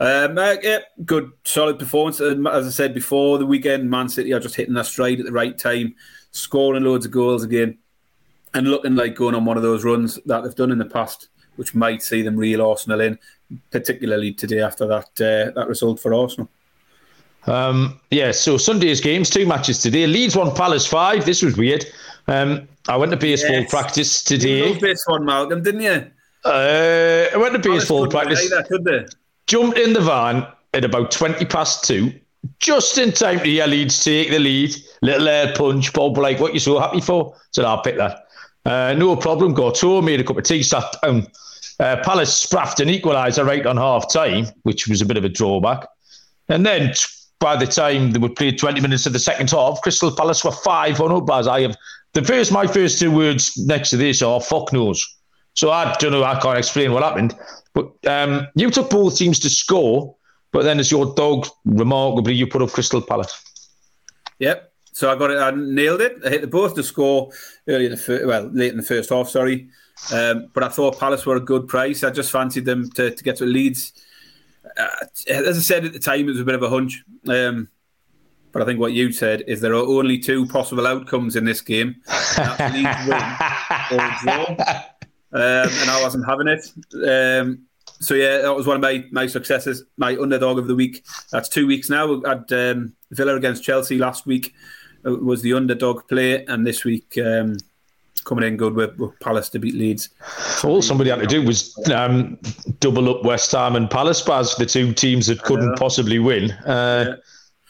[0.00, 2.20] Um, uh, yeah, good, solid performance.
[2.20, 5.32] As I said before the weekend, Man City are just hitting their stride at the
[5.32, 5.94] right time,
[6.30, 7.78] scoring loads of goals again,
[8.54, 11.28] and looking like going on one of those runs that they've done in the past
[11.58, 13.18] which might see them reel Arsenal in,
[13.70, 16.48] particularly today after that uh, that result for Arsenal.
[17.48, 20.06] Um, yeah, so Sunday's games, two matches today.
[20.06, 21.24] Leeds won Palace five.
[21.24, 21.86] This was weird.
[22.26, 23.70] Um, I went to baseball yes.
[23.70, 24.72] practice today.
[24.72, 26.10] You this one, Malcolm, didn't you?
[26.44, 28.52] Uh, I went to baseball practice.
[28.52, 29.08] Either,
[29.46, 32.12] jumped in the van at about 20 past two,
[32.58, 34.74] just in time to hear Leeds take the lead.
[35.00, 35.92] Little air punch.
[35.92, 37.34] Bob, like, what you so happy for?
[37.52, 38.26] Said, I'll pick that.
[38.66, 39.54] Uh, no problem.
[39.54, 41.26] Got home, made a cup of tea, sat down.
[41.80, 45.28] Uh, Palace spraffed an equaliser right on half time, which was a bit of a
[45.28, 45.86] drawback.
[46.48, 46.92] And then
[47.40, 50.52] by the time they would play 20 minutes of the second half, Crystal Palace were
[50.52, 51.30] 5 on up.
[51.30, 51.76] As I have
[52.14, 55.06] the first, my first two words next to this are fuck knows.
[55.54, 57.34] So I don't know, I can't explain what happened.
[57.74, 60.16] But um, you took both teams to score,
[60.52, 63.42] but then as your dog, remarkably, you put up Crystal Palace.
[64.38, 64.72] Yep.
[64.92, 65.38] So I got it.
[65.38, 66.16] I nailed it.
[66.24, 67.30] I hit the both to score
[67.68, 69.28] early in the fir- well, late in the first half.
[69.28, 69.68] Sorry,
[70.12, 72.02] um, but I thought Palace were a good price.
[72.02, 73.92] I just fancied them to, to get to Leeds.
[74.78, 77.02] Uh, as I said at the time, it was a bit of a hunch.
[77.28, 77.68] Um,
[78.52, 81.60] but I think what you said is there are only two possible outcomes in this
[81.60, 81.96] game.
[84.22, 84.56] Draw.
[85.30, 86.64] Um, and I wasn't having it.
[87.06, 87.66] Um,
[88.00, 91.04] so yeah, that was one of my my successes, my underdog of the week.
[91.30, 92.20] That's two weeks now.
[92.22, 94.54] Had um, Villa against Chelsea last week
[95.04, 97.56] was the underdog play, and this week um,
[98.28, 100.10] coming in good with, with, Palace to beat Leeds.
[100.36, 102.38] So all somebody had to do was um,
[102.78, 106.52] double up West Ham and Palace, as the two teams that couldn't possibly win.
[106.52, 107.14] Uh, yeah.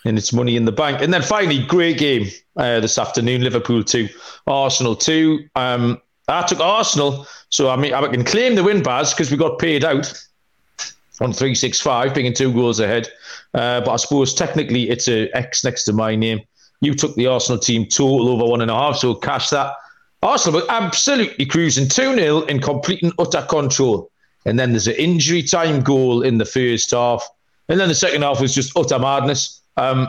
[0.05, 1.01] And it's money in the bank.
[1.01, 3.43] And then finally, great game uh, this afternoon.
[3.43, 4.09] Liverpool two,
[4.47, 5.49] Arsenal two.
[5.55, 9.37] Um, I took Arsenal, so I mean I can claim the win, Baz, because we
[9.37, 10.13] got paid out
[11.21, 13.09] on three six five, being two goals ahead.
[13.55, 16.41] Uh, but I suppose technically it's a X next to my name.
[16.81, 19.75] You took the Arsenal team total over one and a half, so cash that.
[20.23, 24.11] Arsenal were absolutely cruising 2 0 in complete and utter control.
[24.45, 27.29] And then there's an injury time goal in the first half.
[27.69, 29.61] And then the second half was just utter madness.
[29.77, 30.09] Um,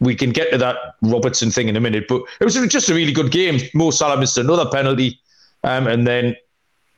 [0.00, 2.94] we can get to that Robertson thing in a minute, but it was just a
[2.94, 3.60] really good game.
[3.74, 5.20] Mo Salah missed another penalty,
[5.62, 6.36] um, and then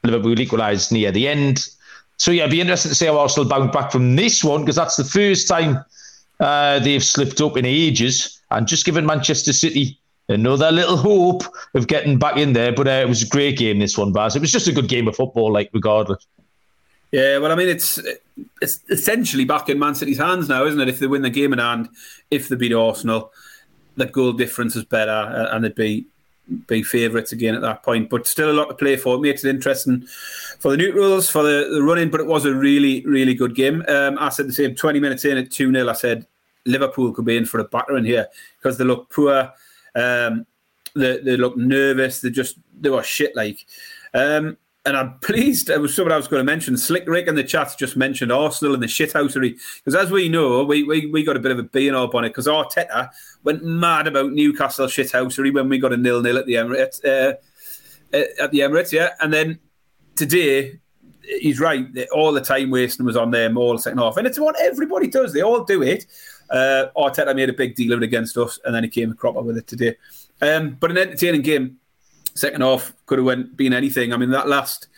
[0.02, 1.66] Liverpool equalised near the end.
[2.16, 4.76] So yeah, it'd be interesting to see how Arsenal bounce back from this one because
[4.76, 5.84] that's the first time
[6.40, 11.42] uh, they've slipped up in ages and just given Manchester City another little hope
[11.74, 12.72] of getting back in there.
[12.72, 14.36] But uh, it was a great game, this one, Baz.
[14.36, 16.26] It was just a good game of football, like, regardless.
[17.12, 18.00] Yeah, well, I mean, it's
[18.60, 20.88] it's essentially back in Man City's hands now, isn't it?
[20.88, 21.88] If they win the game in hand,
[22.30, 23.32] if they beat Arsenal,
[23.96, 26.06] the goal difference is better uh, and they'd be
[26.66, 28.08] be favourites again at that point.
[28.10, 29.16] But still a lot to play for.
[29.16, 30.06] It makes it interesting
[30.58, 33.84] for the neutrals, for the, the running, but it was a really, really good game.
[33.88, 35.88] Um, I said the same 20 minutes in at 2 0.
[35.88, 36.26] I said
[36.64, 38.26] Liverpool could be in for a battering here
[38.58, 39.52] because they look poor.
[39.96, 40.46] Um,
[40.94, 42.20] they, they look nervous.
[42.20, 43.66] They just they were shit like.
[44.14, 45.68] Um, and I'm pleased.
[45.68, 46.76] It was something I was going to mention.
[46.76, 50.64] Slick Rick in the chat just mentioned Arsenal and the shithousery because, as we know,
[50.64, 53.11] we, we we got a bit of a being up on it because Arteta
[53.42, 57.04] went mad about Newcastle shithousery when we got a nil nil at the Emirates.
[57.04, 57.35] Uh,
[58.12, 59.59] at the Emirates, yeah, and then
[60.14, 60.78] today
[61.22, 61.87] he's right.
[62.12, 65.09] All the time wasting was on them all the second half, and it's what everybody
[65.09, 65.32] does.
[65.32, 66.06] They all do it.
[66.50, 69.14] Uh, Arteta made a big deal of it against us, and then he came a
[69.14, 69.96] cropper with it today.
[70.40, 71.78] Um, but an entertaining game.
[72.35, 74.12] Second half could have went been anything.
[74.12, 74.88] I mean, that last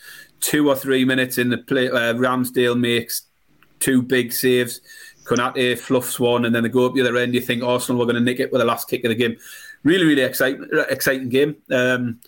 [0.41, 3.23] two or three minutes in the play, uh, Ramsdale makes
[3.79, 4.81] two big saves.
[5.25, 7.35] Konate fluffs one, and then they go up the other end.
[7.35, 9.37] You think Arsenal were going to nick it with the last kick of the game.
[9.85, 11.57] Really, really exciting, exciting game.
[11.71, 12.19] Um,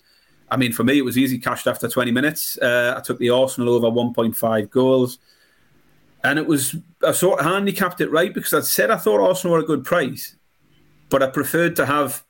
[0.49, 2.57] I mean, for me, it was easy cashed after 20 minutes.
[2.57, 5.17] Uh, I took the Arsenal over 1.5 goals.
[6.23, 9.53] And it was, I sort of handicapped it right because I said I thought Arsenal
[9.55, 10.35] were a good price,
[11.09, 12.23] but I preferred to have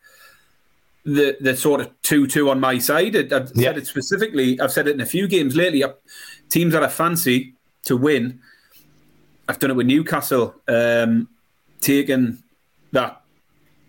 [1.04, 3.16] the the sort of two two on my side.
[3.16, 4.60] I, have said it specifically.
[4.60, 5.84] I've said it in a few games lately.
[6.50, 8.40] Teams that I fancy to win.
[9.48, 11.28] I've done it with Newcastle, um,
[11.82, 12.38] taking
[12.92, 13.22] that,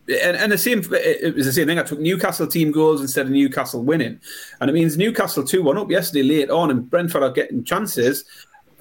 [0.08, 0.82] and, and the same.
[0.92, 1.78] It was the same thing.
[1.78, 4.18] I took Newcastle team goals instead of Newcastle winning,
[4.60, 8.24] and it means Newcastle two one up yesterday late on, and Brentford are getting chances.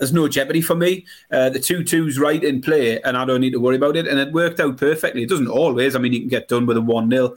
[0.02, 1.06] There's no jeopardy for me.
[1.32, 4.08] Uh, the two twos right in play, and I don't need to worry about it.
[4.08, 5.22] And it worked out perfectly.
[5.22, 5.96] It doesn't always.
[5.96, 7.36] I mean, you can get done with a one 0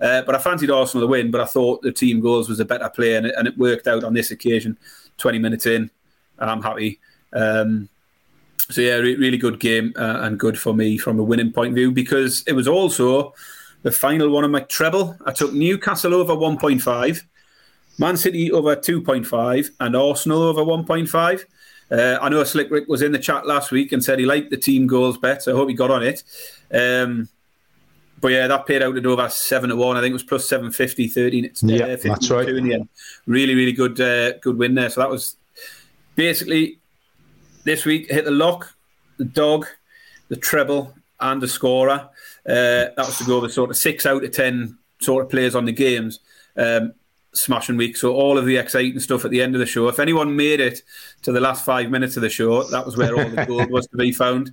[0.00, 2.64] uh, but I fancied Arsenal to win, but I thought the team goals was a
[2.64, 4.78] better play, and it, and it worked out on this occasion.
[5.18, 5.90] 20 minutes in,
[6.38, 7.00] I'm happy.
[7.34, 7.90] Um,
[8.70, 11.72] so, yeah, re- really good game uh, and good for me from a winning point
[11.72, 13.34] of view because it was also
[13.82, 15.18] the final one of my treble.
[15.26, 17.22] I took Newcastle over 1.5,
[17.98, 21.44] Man City over 2.5, and Arsenal over 1.5.
[21.90, 24.50] Uh, I know Slick Rick was in the chat last week and said he liked
[24.50, 26.22] the team goals bet, so I hope he got on it.
[26.72, 27.28] Um,
[28.20, 29.96] but yeah, that paid out at over seven to one.
[29.96, 31.44] I think it was plus 750, 13.
[31.44, 32.48] It's yeah, uh, that's right.
[32.48, 32.88] In the end.
[33.26, 34.88] Really, really good, uh, good win there.
[34.88, 35.36] So that was
[36.14, 36.78] basically
[37.64, 38.74] this week hit the lock,
[39.18, 39.66] the dog,
[40.28, 42.08] the treble, and the scorer.
[42.48, 45.54] Uh, that was to go with sort of six out of ten sort of players
[45.54, 46.20] on the games.
[46.56, 46.94] Um,
[47.36, 47.96] smashing week.
[47.96, 49.88] So all of the exciting stuff at the end of the show.
[49.88, 50.82] If anyone made it
[51.22, 53.86] to the last five minutes of the show, that was where all the gold was
[53.88, 54.52] to be found.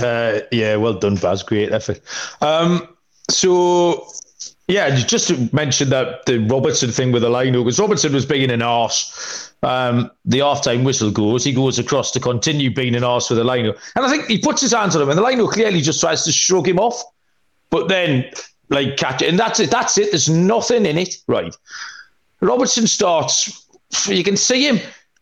[0.00, 1.42] Uh, yeah, well done, Baz.
[1.42, 2.00] Great effort.
[2.40, 2.88] Um,
[3.30, 4.06] so
[4.68, 8.50] yeah, just to mention that the Robertson thing with the line because Robertson was being
[8.50, 9.50] an arse.
[9.62, 13.44] Um, the half-time whistle goes, he goes across to continue being an arse with the
[13.44, 16.00] line, and I think he puts his hands on him, and the line clearly just
[16.00, 17.02] tries to shrug him off,
[17.70, 18.30] but then
[18.70, 19.70] like catch and that's it.
[19.70, 20.10] That's it.
[20.10, 21.54] There's nothing in it, right?
[22.40, 23.66] Robertson starts.
[24.06, 24.80] You can see him.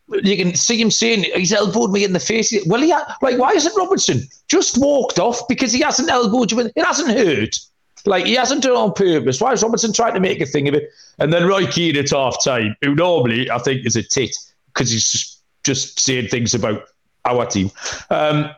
[0.08, 2.54] You can see him saying he's elbowed me in the face.
[2.66, 6.60] Well, he like why isn't Robertson just walked off because he hasn't elbowed you?
[6.60, 7.58] It hasn't hurt.
[8.04, 9.40] Like he hasn't done it on purpose.
[9.40, 10.90] Why is Robertson trying to make a thing of it?
[11.18, 14.36] And then Roy Keane at half time, who normally I think is a tit
[14.72, 16.84] because he's just, just saying things about
[17.24, 17.70] our team.
[18.10, 18.50] Um,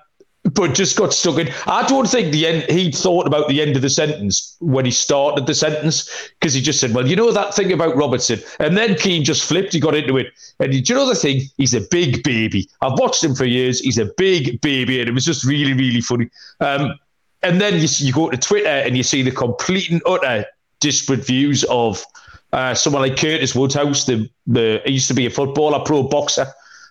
[0.54, 1.50] but just got stuck in.
[1.66, 2.70] I don't think the end.
[2.70, 6.08] He thought about the end of the sentence when he started the sentence
[6.38, 9.44] because he just said, "Well, you know that thing about Robertson," and then Keane just
[9.44, 9.72] flipped.
[9.72, 10.28] He got into it,
[10.60, 11.42] and you know the thing?
[11.56, 12.68] He's a big baby.
[12.82, 13.80] I've watched him for years.
[13.80, 16.28] He's a big baby, and it was just really, really funny.
[16.60, 16.94] Um,
[17.42, 20.44] and then you, you go to Twitter and you see the complete and utter
[20.80, 22.04] disparate views of
[22.52, 24.04] uh, someone like Curtis Woodhouse.
[24.04, 26.46] The the he used to be a footballer, pro boxer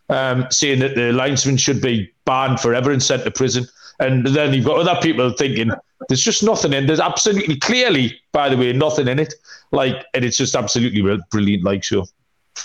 [0.09, 3.67] um, saying that the linesman should be banned forever and sent to prison.
[3.99, 5.71] And then you've got other people thinking
[6.07, 6.85] there's just nothing in.
[6.85, 9.33] There's absolutely clearly, by the way, nothing in it.
[9.71, 11.63] Like, and it's just absolutely brilliant.
[11.63, 12.05] Like, so.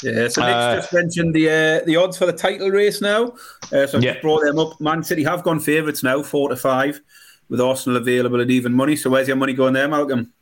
[0.03, 3.35] Yeah, so Nick's uh, just mentioned the uh, the odds for the title race now.
[3.73, 4.21] Uh, so I've yeah.
[4.21, 4.81] brought them up.
[4.81, 7.01] Man City have gone favourites now, four to five,
[7.51, 8.97] with Arsenal available at even money.
[8.97, 10.33] So where's your money going there, Malcolm?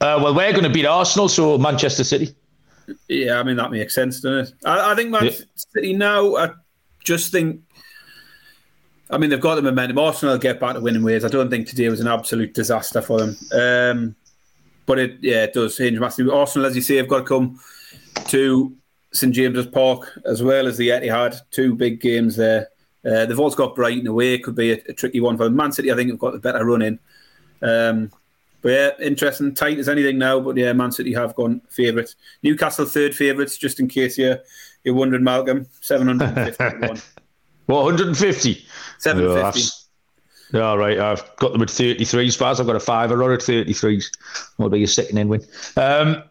[0.00, 2.34] Uh, well, we're going to beat Arsenal, so Manchester City.
[3.08, 4.66] Yeah, I mean that makes sense, doesn't it?
[4.66, 5.32] I, I think Man yeah.
[5.54, 6.36] City now.
[6.36, 6.50] I
[7.04, 7.62] just think.
[9.10, 9.98] I mean, they've got the momentum.
[9.98, 11.24] Arsenal will get back to winning ways.
[11.24, 13.36] I don't think today was an absolute disaster for them.
[13.52, 14.16] Um,
[14.84, 16.32] but it, yeah, it does hinge massively.
[16.32, 17.58] Arsenal, as you say, have got to come
[18.26, 18.76] to
[19.12, 21.40] St James's Park as well as the Etihad.
[21.50, 22.68] Two big games there.
[23.04, 24.38] Uh, they've also got Brighton away.
[24.38, 25.56] Could be a, a, tricky one for them.
[25.56, 25.90] Man City.
[25.90, 26.98] I think have got the better run in.
[27.62, 28.10] Um,
[28.62, 30.40] but yeah, interesting, tight as anything now.
[30.40, 32.16] But yeah, Man City have gone favourites.
[32.42, 34.38] Newcastle third favourites, just in case you're
[34.84, 35.66] you're wondering, Malcolm.
[35.80, 37.02] Seven hundred and fifty.
[37.66, 38.64] What, 150?
[38.98, 39.78] 750.
[40.54, 42.58] Oh, all right, I've got them at 33 spots.
[42.58, 44.06] I've got a fiver on at 33s.
[44.56, 45.44] What be your second in win?
[45.76, 46.22] Um,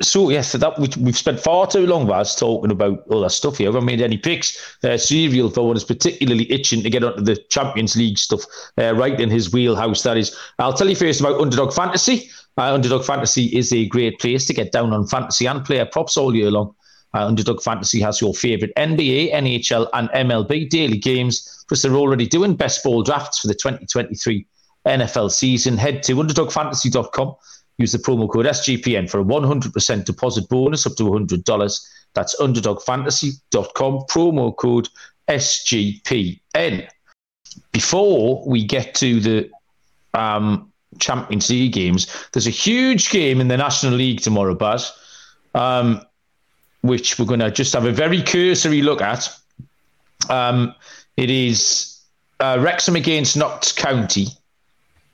[0.00, 3.30] so yes, so that we, have spent far too long, Baz, talking about all that
[3.30, 3.68] stuff here.
[3.68, 4.76] I haven't made any picks.
[4.84, 8.42] Uh, Serial, for one, is particularly itching to get onto the Champions League stuff
[8.78, 10.02] uh, right in his wheelhouse.
[10.04, 12.30] That is, I'll tell you first about Underdog Fantasy.
[12.56, 16.16] Uh, Underdog Fantasy is a great place to get down on fantasy and player props
[16.16, 16.74] all year long.
[17.14, 21.64] Uh, Underdog Fantasy has your favourite NBA, NHL, and MLB daily games.
[21.66, 24.46] Plus, they're already doing best ball drafts for the 2023
[24.86, 25.76] NFL season.
[25.76, 27.34] Head to underdogfantasy.com
[27.78, 31.88] Use the promo code SGPN for a 100% deposit bonus up to $100.
[32.14, 34.88] That's underdogfantasy.com, promo code
[35.28, 36.88] SGPN.
[37.72, 39.50] Before we get to the
[40.14, 44.92] um, Champions League games, there's a huge game in the National League tomorrow, Baz,
[45.54, 46.00] um,
[46.80, 49.32] which we're going to just have a very cursory look at.
[50.28, 50.74] Um,
[51.16, 52.00] it is
[52.40, 54.26] uh, Wrexham against Notts County.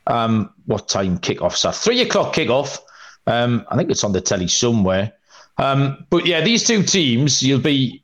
[0.06, 1.54] Um, what time kickoff?
[1.56, 2.78] So three o'clock kickoff.
[3.26, 5.12] Um, I think it's on the telly somewhere.
[5.58, 8.02] Um, but yeah, these two teams, you'll be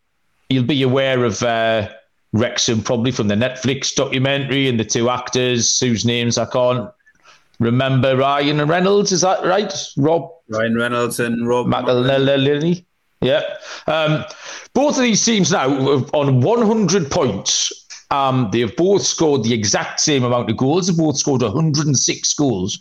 [0.48, 1.88] you'll be aware of uh,
[2.32, 6.90] Wrexham probably from the Netflix documentary and the two actors whose names I can't
[7.58, 8.16] remember.
[8.16, 9.72] Ryan Reynolds, is that right?
[9.96, 12.84] Rob Ryan Reynolds and Rob McElhenney.
[13.20, 13.42] Yeah.
[13.86, 14.24] Um,
[14.72, 15.68] both of these teams now
[16.14, 17.79] on 100 points
[18.10, 20.86] um, they have both scored the exact same amount of goals.
[20.86, 22.80] They've both scored 106 goals.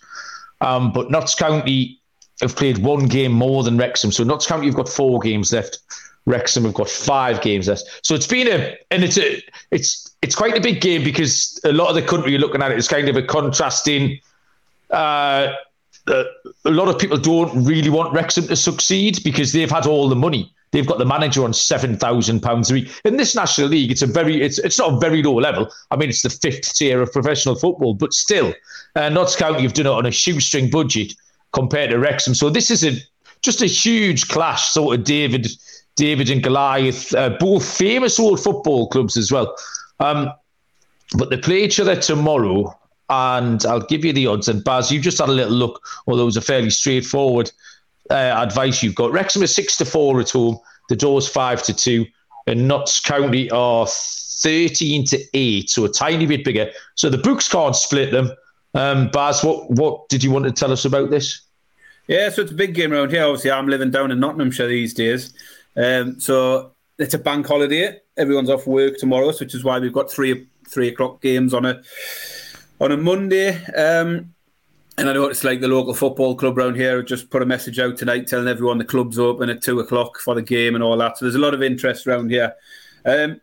[0.62, 2.00] Um, but Notts County
[2.42, 4.12] have played one game more than Wrexham.
[4.12, 5.80] So Notts County have got four games left.
[6.26, 7.84] Wrexham have got five games left.
[8.04, 11.72] So it's been a and it's a it's it's quite a big game because a
[11.72, 14.20] lot of the country you're looking at it is kind of a contrasting.
[14.90, 15.54] Uh,
[16.08, 20.16] a lot of people don't really want Wrexham to succeed because they've had all the
[20.16, 20.52] money.
[20.72, 22.92] They've got the manager on seven thousand pounds a week.
[23.04, 25.70] In this National League, it's a very it's it's not a very low level.
[25.90, 28.54] I mean, it's the fifth tier of professional football, but still,
[28.96, 31.14] uh, Notts County have done it on a shoestring budget
[31.54, 32.36] compared to Wrexham.
[32.36, 32.92] So this is a
[33.42, 35.48] just a huge clash, sort of David
[35.96, 39.56] David and Goliath, uh, both famous old football clubs as well.
[40.00, 40.32] Um,
[41.18, 42.78] but they play each other tomorrow,
[43.10, 44.48] and I'll give you the odds.
[44.48, 47.52] And Baz, You've just had a little look, although it was a fairly straightforward
[48.10, 49.12] uh, advice you've got.
[49.12, 50.60] Wrexham is six to four at home.
[50.90, 52.06] The doors five to two,
[52.48, 56.72] and Notts County are thirteen to eight, so a tiny bit bigger.
[56.96, 58.32] So the books can't split them.
[58.74, 61.42] Um, Baz, what what did you want to tell us about this?
[62.08, 63.24] Yeah, so it's a big game around here.
[63.24, 65.34] Obviously, I'm living down in Nottinghamshire these days,
[65.78, 68.00] um, so it's a bank holiday.
[68.18, 71.82] Everyone's off work tomorrow, which is why we've got three three o'clock games on a
[72.82, 73.64] on a Monday.
[73.74, 74.34] Um,
[75.00, 77.80] and I know it's like the local football club around here just put a message
[77.80, 80.98] out tonight telling everyone the club's open at two o'clock for the game and all
[80.98, 81.18] that.
[81.18, 82.54] So there's a lot of interest around here.
[83.06, 83.40] Um,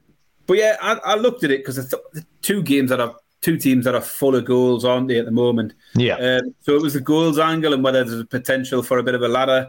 [0.47, 3.87] but yeah, I, I, looked at it because the two games that are two teams
[3.87, 5.73] that are full of goals, aren't they, at the moment?
[5.95, 6.17] Yeah.
[6.17, 9.15] Um, so it was the goals angle and whether there's a potential for a bit
[9.15, 9.69] of a ladder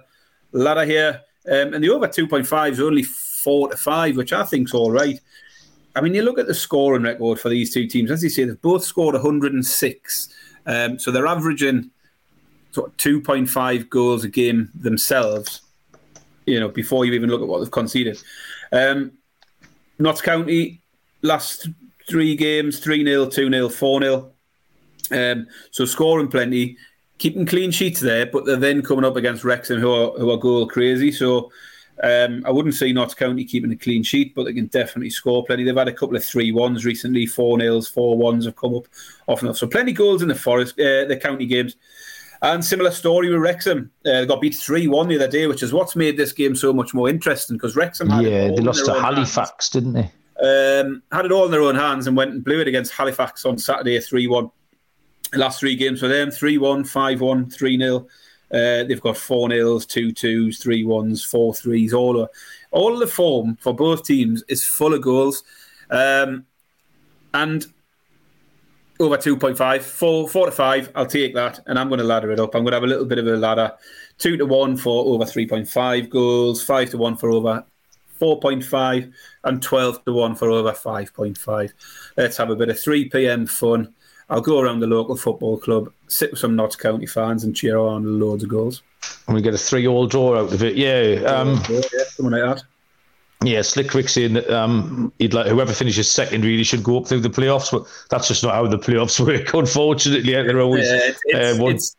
[0.51, 1.21] ladder here.
[1.49, 5.19] Um, and the over 2.5 is only four to five, which I think's all right.
[5.95, 8.11] I mean, you look at the scoring record for these two teams.
[8.11, 10.29] As you say, they've both scored 106.
[10.67, 11.89] Um, so they're averaging
[12.71, 15.61] sort of 2.5 goals a game themselves,
[16.45, 18.21] you know, before you even look at what they've conceded.
[18.71, 19.13] Um,
[19.97, 20.81] Notts County,
[21.21, 21.69] last
[22.07, 24.31] three games 3 0, 2 0, 4 0.
[25.09, 26.77] Um, so scoring plenty,
[27.17, 30.37] keeping clean sheets there, but they're then coming up against Wrexham, who are, who are
[30.37, 31.11] goal crazy.
[31.11, 31.51] So
[32.03, 35.43] um, I wouldn't say Notts County keeping a clean sheet, but they can definitely score
[35.43, 35.63] plenty.
[35.63, 38.87] They've had a couple of three ones recently, 4 nils, four ones have come up
[39.27, 39.57] off and off.
[39.57, 41.75] So plenty goals in the Forest, uh, the county games.
[42.43, 43.89] And similar story with Wrexham.
[44.05, 46.55] Uh, they got beat 3 1 the other day, which is what's made this game
[46.55, 49.69] so much more interesting because Wrexham Yeah, they lost to Halifax, hands.
[49.69, 50.11] didn't they?
[50.39, 53.43] Um, had it all in their own hands and went and blew it against Halifax
[53.43, 54.51] on Saturday 3 1.
[55.33, 58.07] Last three games for them 3 1, 5 1, 3 0.
[58.51, 61.93] Uh, they've got 4 nils, 2 2s, 3 1s, 4 3s.
[61.93, 62.29] All, of,
[62.71, 65.43] all of the form for both teams is full of goals.
[65.89, 66.45] Um,
[67.33, 67.65] and
[68.99, 71.59] over 2.5, 4, 4 to 5, I'll take that.
[71.67, 72.55] And I'm going to ladder it up.
[72.55, 73.73] I'm going to have a little bit of a ladder.
[74.19, 77.65] 2 to 1 for over 3.5 goals, 5 to 1 for over
[78.19, 81.73] 4.5, and 12 to 1 for over 5.5.
[82.15, 83.45] Let's have a bit of 3 p.m.
[83.45, 83.93] fun.
[84.29, 87.77] I'll go around the local football club, sit with some Notts County fans, and cheer
[87.77, 88.83] on loads of goals.
[89.27, 90.75] And we get a three-all draw out of it.
[90.75, 92.63] Yeah, um, yeah, something like that.
[93.43, 97.21] Yeah, Slick saying that um, he'd like whoever finishes second really should go up through
[97.21, 99.53] the playoffs, but that's just not how the playoffs work.
[99.53, 101.95] Unfortunately, they're always yeah, it's, uh, it's,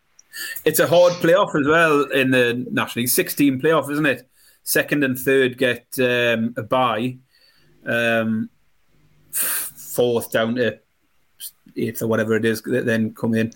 [0.65, 3.11] it's, a hard playoff as well in the National League.
[3.11, 4.29] Sixteen playoff, isn't it?
[4.65, 7.19] Second and third get um, a bye.
[7.87, 8.51] Um,
[9.31, 10.81] fourth down to
[11.79, 13.53] eighth or whatever it is that then come in.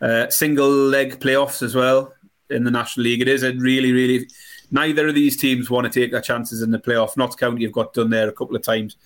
[0.00, 2.12] Uh, single leg playoffs as well
[2.50, 3.22] in the National League.
[3.22, 4.28] It is a really, really.
[4.70, 7.16] Neither of these teams want to take their chances in the playoff.
[7.16, 8.96] Notts County have got done there a couple of times.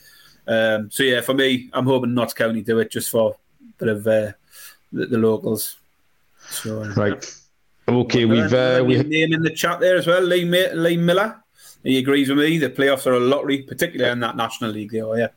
[0.47, 3.89] Um, so yeah, for me, I'm hoping Notts County do it just for a bit
[3.89, 4.33] of uh,
[4.93, 5.77] the, the, locals.
[6.49, 7.43] So uh, right.
[7.87, 11.43] Okay, we've uh, we name in the chat there as well, Lee, Lee Miller.
[11.83, 12.59] He agrees with me.
[12.59, 14.91] The playoffs are a lottery, particularly in that National League.
[14.91, 15.29] There, yeah.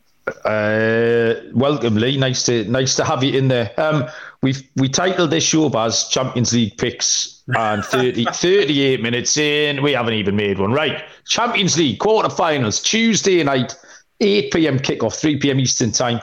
[0.44, 2.16] Uh, welcome, Lee.
[2.16, 3.72] Nice to nice to have you in there.
[3.76, 4.06] Um,
[4.40, 9.92] we've we titled this show as Champions League picks, and 30, 38 minutes in, we
[9.92, 10.72] haven't even made one.
[10.72, 13.74] Right, Champions League quarterfinals Tuesday night,
[14.20, 16.20] eight pm kickoff, three pm Eastern time.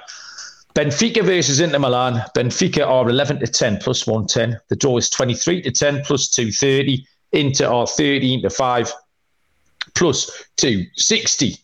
[0.76, 2.24] Benfica versus Inter Milan.
[2.36, 4.58] Benfica are eleven to ten plus one ten.
[4.70, 7.06] The draw is twenty three to ten plus two thirty.
[7.34, 8.94] Inter are thirteen to five
[9.94, 11.58] plus two sixty.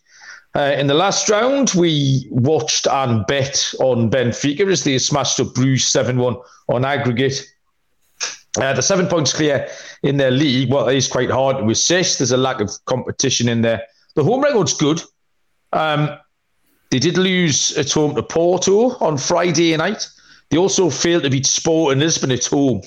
[0.55, 5.53] Uh, in the last round, we watched and bet on Benfica as they smashed up
[5.53, 6.35] Bruges 7 1
[6.69, 7.45] on aggregate.
[8.57, 9.67] Uh, the seven points clear
[10.03, 10.71] in their league.
[10.71, 12.17] Well, it is quite hard to assess.
[12.17, 13.83] There's a lack of competition in there.
[14.15, 15.01] The home record's good.
[15.73, 16.17] Um,
[16.89, 20.07] they did lose at home to Porto on Friday night.
[20.49, 22.81] They also failed to beat Sporting Lisbon at home.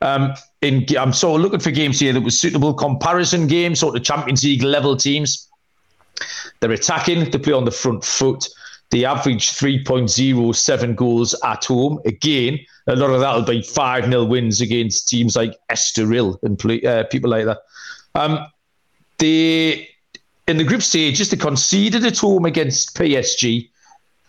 [0.00, 3.96] Um, in, I'm sort of looking for games here that was suitable comparison games, sort
[3.96, 5.49] of Champions League level teams.
[6.60, 8.48] They're attacking, they play on the front foot.
[8.90, 12.00] They average 3.07 goals at home.
[12.04, 12.58] Again,
[12.88, 16.82] a lot of that will be 5 0 wins against teams like Estoril and play,
[16.82, 17.58] uh, people like that.
[18.16, 18.46] Um,
[19.18, 19.88] they,
[20.48, 23.68] in the group stages, they conceded at home against PSG.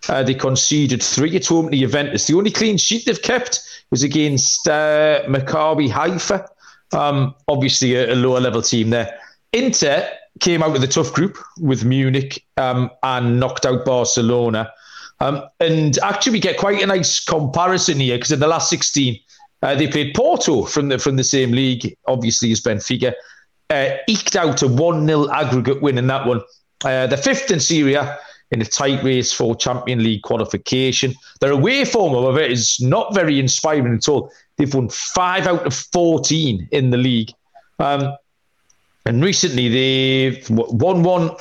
[0.10, 2.28] Uh, they conceded three at home to Juventus.
[2.28, 6.48] The only clean sheet they've kept was against uh, Maccabi Haifa.
[6.92, 9.20] Um, obviously, a, a lower level team there.
[9.54, 10.08] Inter
[10.40, 14.72] came out with a tough group with Munich um, and knocked out Barcelona.
[15.20, 19.20] Um, and actually, we get quite a nice comparison here because in the last 16,
[19.62, 23.14] uh, they played Porto from the from the same league, obviously as Benfica,
[23.70, 26.42] uh, eked out a 1 0 aggregate win in that one.
[26.84, 28.18] Uh, the fifth in Serie A
[28.50, 31.14] in a tight race for Champion League qualification.
[31.40, 34.32] Their away form, however, is not very inspiring at all.
[34.58, 37.32] They've won five out of 14 in the league.
[37.80, 38.16] Um,
[39.06, 41.32] and recently they've won one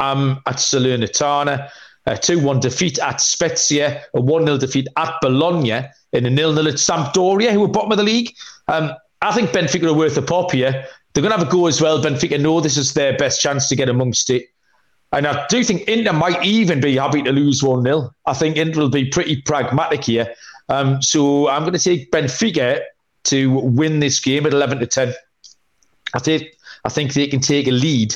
[0.00, 1.70] um, at Salernitana,
[2.06, 6.54] a 2 1 defeat at Spezia, a 1 0 defeat at Bologna, and a 0
[6.54, 8.34] 0 at Sampdoria, who were bottom of the league.
[8.68, 8.92] Um,
[9.22, 10.86] I think Benfica are worth a pop here.
[11.12, 12.02] They're going to have a go as well.
[12.02, 14.48] Benfica know this is their best chance to get amongst it.
[15.12, 18.10] And I do think Inter might even be happy to lose 1 0.
[18.26, 20.34] I think Inter will be pretty pragmatic here.
[20.68, 22.80] Um, so I'm going to take Benfica
[23.24, 25.14] to win this game at 11 to 10.
[26.14, 26.48] I think
[26.84, 28.14] I think they can take a lead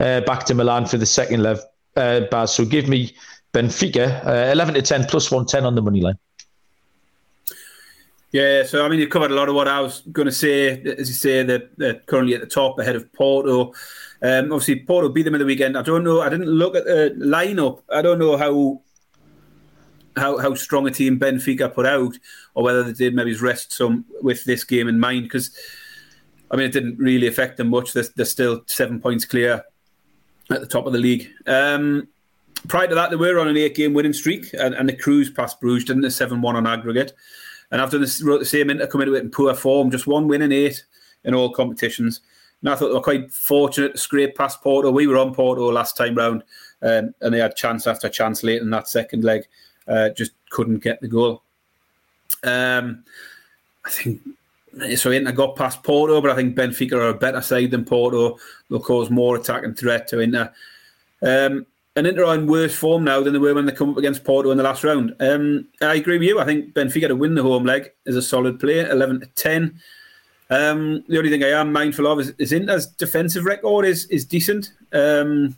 [0.00, 1.58] uh, back to Milan for the second leg.
[1.96, 2.54] Uh, Baz.
[2.54, 3.16] So give me
[3.52, 6.18] Benfica uh, 11 to 10 plus 110 on the money line.
[8.30, 10.82] Yeah, so I mean, you covered a lot of what I was going to say.
[10.82, 13.72] As you say, they're, they're currently at the top ahead of Porto.
[14.20, 15.78] Um, obviously, Porto beat them in the weekend.
[15.78, 16.20] I don't know.
[16.20, 17.82] I didn't look at the lineup.
[17.90, 18.82] I don't know how
[20.16, 22.18] how how strong a team Benfica put out,
[22.54, 25.22] or whether they did maybe rest some with this game in mind.
[25.22, 25.56] Because
[26.50, 27.92] I mean, it didn't really affect them much.
[27.92, 29.64] They're, they're still seven points clear
[30.50, 31.28] at the top of the league.
[31.46, 32.08] Um,
[32.68, 35.60] prior to that, they were on an eight-game winning streak, and, and the cruise past
[35.60, 36.10] Bruges, didn't they?
[36.10, 37.12] Seven-one on aggregate.
[37.70, 40.26] And I've this, wrote the same Inter come into it in poor form, just one
[40.26, 40.84] win in eight
[41.24, 42.22] in all competitions.
[42.62, 44.90] And I thought they were quite fortunate to scrape past Porto.
[44.90, 46.42] We were on Porto last time round,
[46.82, 49.46] um, and they had chance after chance late in that second leg.
[49.86, 51.42] Uh, just couldn't get the goal.
[52.42, 53.04] Um,
[53.84, 54.22] I think
[54.96, 55.10] so.
[55.10, 58.38] Inter got past Porto, but I think Benfica are a better side than Porto.
[58.68, 60.52] They'll cause more attacking threat to Inter.
[61.22, 61.66] Um,
[61.96, 64.24] and Inter are in worse form now than they were when they come up against
[64.24, 65.16] Porto in the last round.
[65.18, 66.38] Um, I agree with you.
[66.38, 69.80] I think Benfica to win the home leg is a solid play, 11 to 10.
[70.50, 74.24] Um, the only thing I am mindful of is, is Inter's defensive record is is
[74.24, 74.72] decent.
[74.92, 75.56] Um,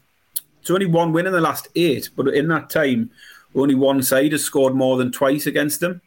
[0.60, 3.10] it's only one win in the last eight, but in that time,
[3.54, 6.00] only one side has scored more than twice against them.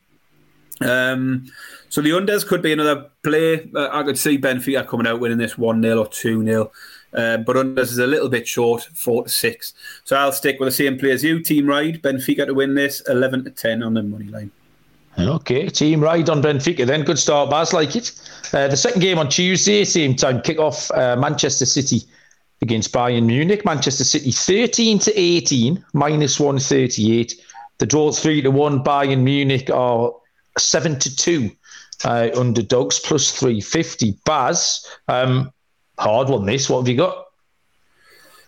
[0.84, 1.46] Um,
[1.90, 3.70] so the unders could be another play.
[3.76, 6.72] Uh, I could see Benfica coming out winning this 1 0 or 2 0.
[7.14, 9.74] Uh, but unders is a little bit short, four to six.
[10.04, 11.40] So I'll stick with the same play as you.
[11.42, 14.52] Team ride Benfica to win this, eleven to ten on the money line.
[15.20, 16.88] Okay, team ride on Benfica.
[16.88, 17.72] Then good start, Baz.
[17.72, 18.12] Like it.
[18.52, 20.90] Uh, the second game on Tuesday, same time kick off.
[20.92, 22.02] Uh, Manchester City
[22.64, 23.64] against Bayern Munich.
[23.64, 27.40] Manchester City thirteen to eighteen, minus one thirty eight.
[27.78, 28.84] The draw three to one.
[28.84, 30.12] Bayern Munich are
[30.58, 31.52] seven to two.
[32.06, 34.18] Uh, underdogs plus 350.
[34.26, 35.54] Baz, um,
[35.98, 36.46] hard one.
[36.46, 36.70] This.
[36.70, 37.28] What have you got?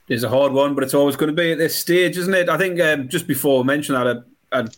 [0.09, 2.49] It's a hard one, but it's always going to be at this stage, isn't it?
[2.49, 4.25] I think um, just before I mentioned that,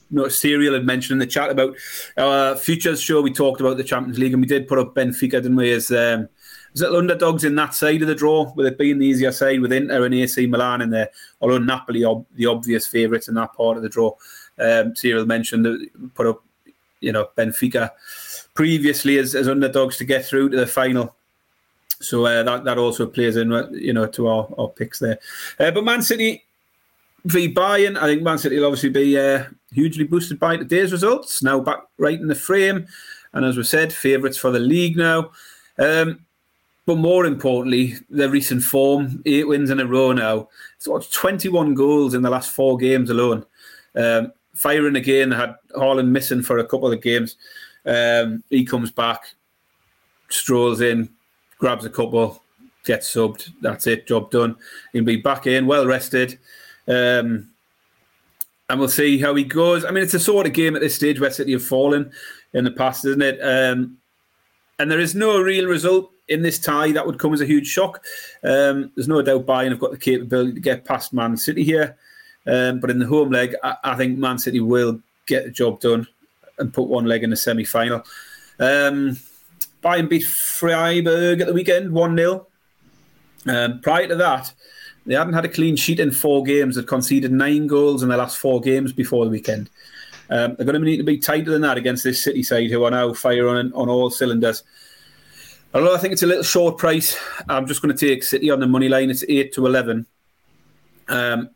[0.10, 1.76] noticed Serial had mentioned in the chat about
[2.18, 3.22] our futures show.
[3.22, 5.72] We talked about the Champions League, and we did put up Benfica, didn't we?
[5.72, 6.30] As um,
[6.74, 9.62] as little underdogs in that side of the draw, with it being the easier side
[9.62, 11.10] with Inter and AC Milan in there.
[11.42, 14.16] Although Napoli are the obvious favourites in that part of the draw.
[14.60, 16.44] Um, Serial mentioned that put up,
[17.00, 17.92] you know, Benfica
[18.54, 21.16] previously as, as underdogs to get through to the final.
[22.00, 25.20] So uh, that that also plays in, you know, to our, our picks there.
[25.60, 26.44] Uh, but Man City
[27.26, 31.42] v Bayern, I think Man City will obviously be uh, hugely boosted by today's results.
[31.42, 32.88] Now back right in the frame,
[33.34, 35.32] and as we said, favourites for the league now.
[35.80, 36.20] Um,
[36.86, 40.48] but more importantly, their recent form, eight wins in a row now.
[40.78, 43.46] So 21 goals in the last four games alone.
[43.94, 47.38] Um, firing again, had Haaland missing for a couple of games.
[47.86, 49.22] Um, he comes back,
[50.30, 51.10] strolls in,
[51.60, 52.42] grabs a couple,
[52.84, 53.52] gets subbed.
[53.62, 54.56] That's it, job done.
[54.94, 56.40] He'll be back in, well rested.
[56.88, 57.52] Um,
[58.70, 59.86] and we'll see how he goes.
[59.86, 62.12] I mean, it's a sort of game at this stage where City have fallen
[62.54, 63.40] in the past, isn't it?
[63.40, 63.98] Um,
[64.80, 67.68] and there is no real result in this tie that would come as a huge
[67.68, 68.04] shock.
[68.44, 71.98] Um, there's no doubt Bayern have got the capability to get past Man City here.
[72.48, 75.82] Um, but in the home leg, I, I, think Man City will get the job
[75.82, 76.08] done
[76.58, 78.04] and put one leg in the semi final.
[78.60, 79.20] Um,
[79.84, 82.48] Bayern beat Freiburg at the weekend, 1 0.
[83.48, 84.54] Um, prior to that,
[85.06, 86.76] they hadn't had a clean sheet in four games.
[86.76, 89.70] They'd conceded nine goals in the last four games before the weekend.
[90.30, 92.84] Um, they're going to need to be tighter than that against this City side, who
[92.84, 94.64] are now firing on all cylinders.
[95.74, 97.18] Although I think it's a little short price,
[97.48, 99.10] I'm just going to take City on the money line.
[99.10, 100.06] It's 8 to 11.
[101.08, 101.50] Um,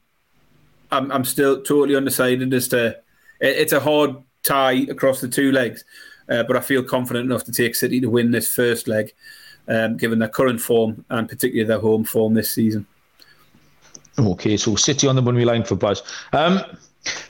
[0.92, 3.00] I'm, I'm still totally undecided as to.
[3.40, 5.84] It's a hard tie across the two legs.
[6.30, 9.14] Uh, but I feel confident enough to take City to win this first leg,
[9.68, 12.86] um, given their current form and particularly their home form this season.
[14.18, 16.04] Okay, so City on the money line for Baz.
[16.32, 16.62] Um,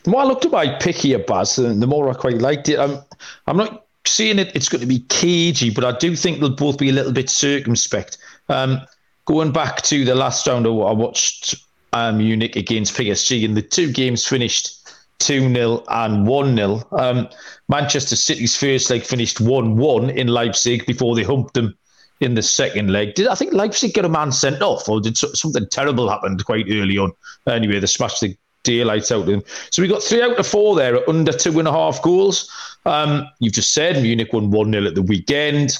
[0.03, 2.77] the more I looked at my pick here, Baz, the more I quite liked it.
[2.77, 2.99] I'm,
[3.47, 6.77] I'm not saying it, it's going to be cagey, but I do think they'll both
[6.77, 8.17] be a little bit circumspect.
[8.49, 8.81] Um,
[9.25, 11.55] going back to the last round, I watched
[11.93, 14.89] um, Munich against PSG, and the two games finished
[15.19, 16.83] 2 0 and 1 0.
[16.91, 17.29] Um,
[17.67, 21.77] Manchester City's first leg finished 1 1 in Leipzig before they humped them
[22.19, 23.15] in the second leg.
[23.15, 26.65] Did I think Leipzig get a man sent off, or did something terrible happen quite
[26.69, 27.11] early on?
[27.47, 29.43] Anyway, they smashed the daylights out of them.
[29.71, 32.49] So we got three out of four there at under two and a half goals.
[32.85, 35.77] Um, you've just said Munich won 1 0 at the weekend.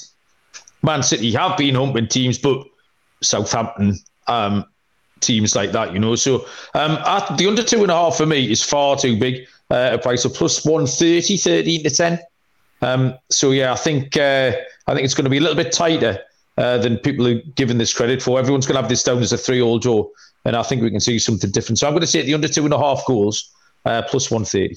[0.82, 2.64] Man City have been humping teams, but
[3.22, 3.96] Southampton
[4.26, 4.64] um,
[5.22, 6.14] teams like that, you know.
[6.16, 9.46] So um, at the under two and a half for me is far too big.
[9.70, 12.18] Uh, a price of plus 130, 13 to 10.
[12.82, 14.52] Um, so yeah, I think uh,
[14.86, 16.18] I think it's going to be a little bit tighter
[16.58, 18.38] uh, than people are giving this credit for.
[18.38, 20.06] Everyone's going to have this down as a three-all draw,
[20.44, 21.78] and I think we can see something different.
[21.78, 23.50] So I'm going to say the under two and a half goals
[23.86, 24.76] uh, plus 130.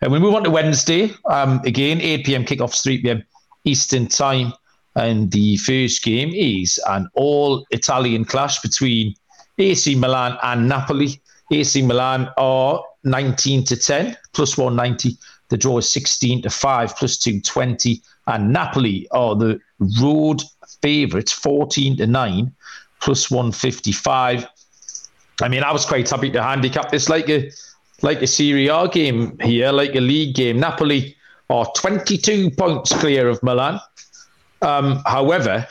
[0.00, 1.12] And we move on to Wednesday.
[1.26, 2.44] Um, again, 8 p.m.
[2.44, 3.24] kickoff, 3 p.m.
[3.64, 4.52] Eastern time.
[4.96, 9.14] And the first game is an all Italian clash between
[9.58, 11.20] AC Milan and Napoli.
[11.50, 15.16] AC Milan are 19 to 10, plus 190.
[15.48, 18.02] The draw is 16 to 5, plus 220.
[18.26, 19.60] And Napoli are the
[20.00, 20.42] road
[20.82, 22.52] favourites, 14 to 9,
[23.00, 24.46] plus 155.
[25.42, 27.50] I mean, I was quite happy to handicap this like a
[28.02, 30.58] like a Serie A game here, like a league game.
[30.58, 31.16] Napoli
[31.48, 33.80] are 22 points clear of Milan.
[34.62, 35.66] Um, however,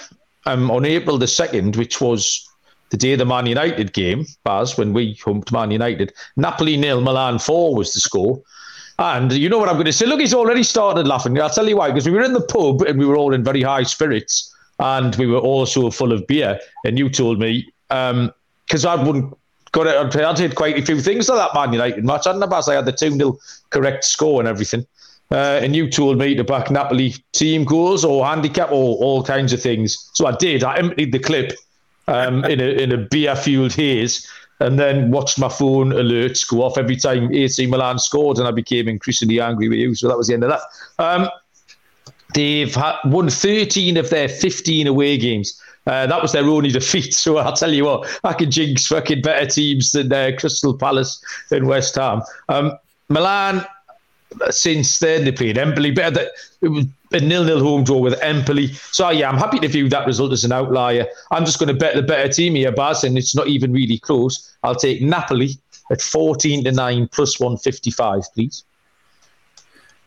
[0.45, 2.47] um, on April the 2nd, which was
[2.93, 7.01] the day of the Man United game, Baz, when we humped Man United, Napoli nil,
[7.01, 8.39] Milan 4 was the score.
[8.99, 10.05] And you know what I'm going to say?
[10.05, 11.41] Look, he's already started laughing.
[11.41, 13.43] I'll tell you why, because we were in the pub and we were all in
[13.43, 16.59] very high spirits and we were also full of beer.
[16.85, 19.35] And you told me, because um, I wouldn't
[19.71, 20.15] got it.
[20.15, 22.27] I'd did quite a few things to that Man United match.
[22.27, 23.39] I not I had the 2 0
[23.71, 24.85] correct score and everything.
[25.31, 29.51] Uh, and you told me to back Napoli team goals or handicap or all kinds
[29.51, 30.11] of things.
[30.13, 30.63] So I did.
[30.63, 31.53] I emptied the clip
[32.07, 34.27] um, in a in a beer fueled haze,
[34.59, 38.51] and then watched my phone alerts go off every time AC Milan scored, and I
[38.51, 39.95] became increasingly angry with you.
[39.95, 40.61] So that was the end of that.
[40.99, 41.29] Um,
[42.33, 45.61] they've had, won 13 of their 15 away games.
[45.85, 47.13] Uh, that was their only defeat.
[47.23, 51.23] So I'll tell you what, I can jinx fucking better teams than uh, Crystal Palace
[51.51, 52.21] and West Ham.
[52.49, 52.77] Um,
[53.09, 53.65] Milan,
[54.49, 55.91] since then, they played Empoli.
[55.91, 56.27] Better
[56.61, 58.73] it was a nil-nil home draw with Empoli.
[58.73, 61.07] So yeah, I'm happy to view that result as an outlier.
[61.31, 63.99] I'm just going to bet the better team here, Baz, and it's not even really
[63.99, 64.55] close.
[64.63, 65.57] I'll take Napoli
[65.91, 68.63] at 14 to 9 plus 155, please.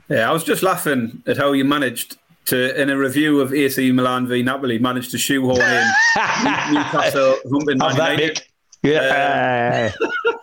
[0.08, 3.90] Yeah, I was just laughing at how you managed to, in a review of AC
[3.92, 5.92] Milan v Napoli, managed to shoehorn in
[6.72, 8.42] Newcastle humping Man United.
[8.82, 9.92] Yeah.
[9.98, 10.34] Um,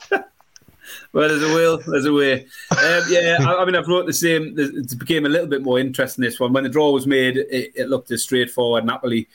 [1.13, 2.41] well, there's a will, there's a way.
[2.71, 4.55] Um, yeah, I, I, mean, I've wrote the same.
[4.57, 6.53] It became a little bit more interesting this one.
[6.53, 8.85] When the draw was made, it, it looked as straightforward.
[8.85, 9.27] Napoli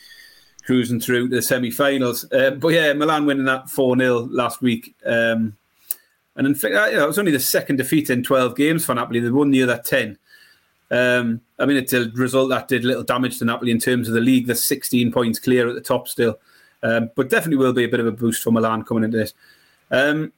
[0.65, 2.31] cruising through the semi-finals.
[2.31, 4.95] Uh, but yeah, Milan winning that four 0 last week.
[5.07, 5.57] Um,
[6.37, 8.95] and in fact, you know, it was only the second defeat in 12 games for
[8.95, 9.21] Napoli.
[9.21, 10.19] They won the other 10.
[10.91, 14.15] Um, I mean, it's a result that did little damage to Napoli in terms of
[14.15, 14.47] the league.
[14.47, 16.39] They're 16 points clear at the top still,
[16.83, 19.35] um, but definitely will be a bit of a boost for Milan coming into this.
[19.91, 20.33] Um,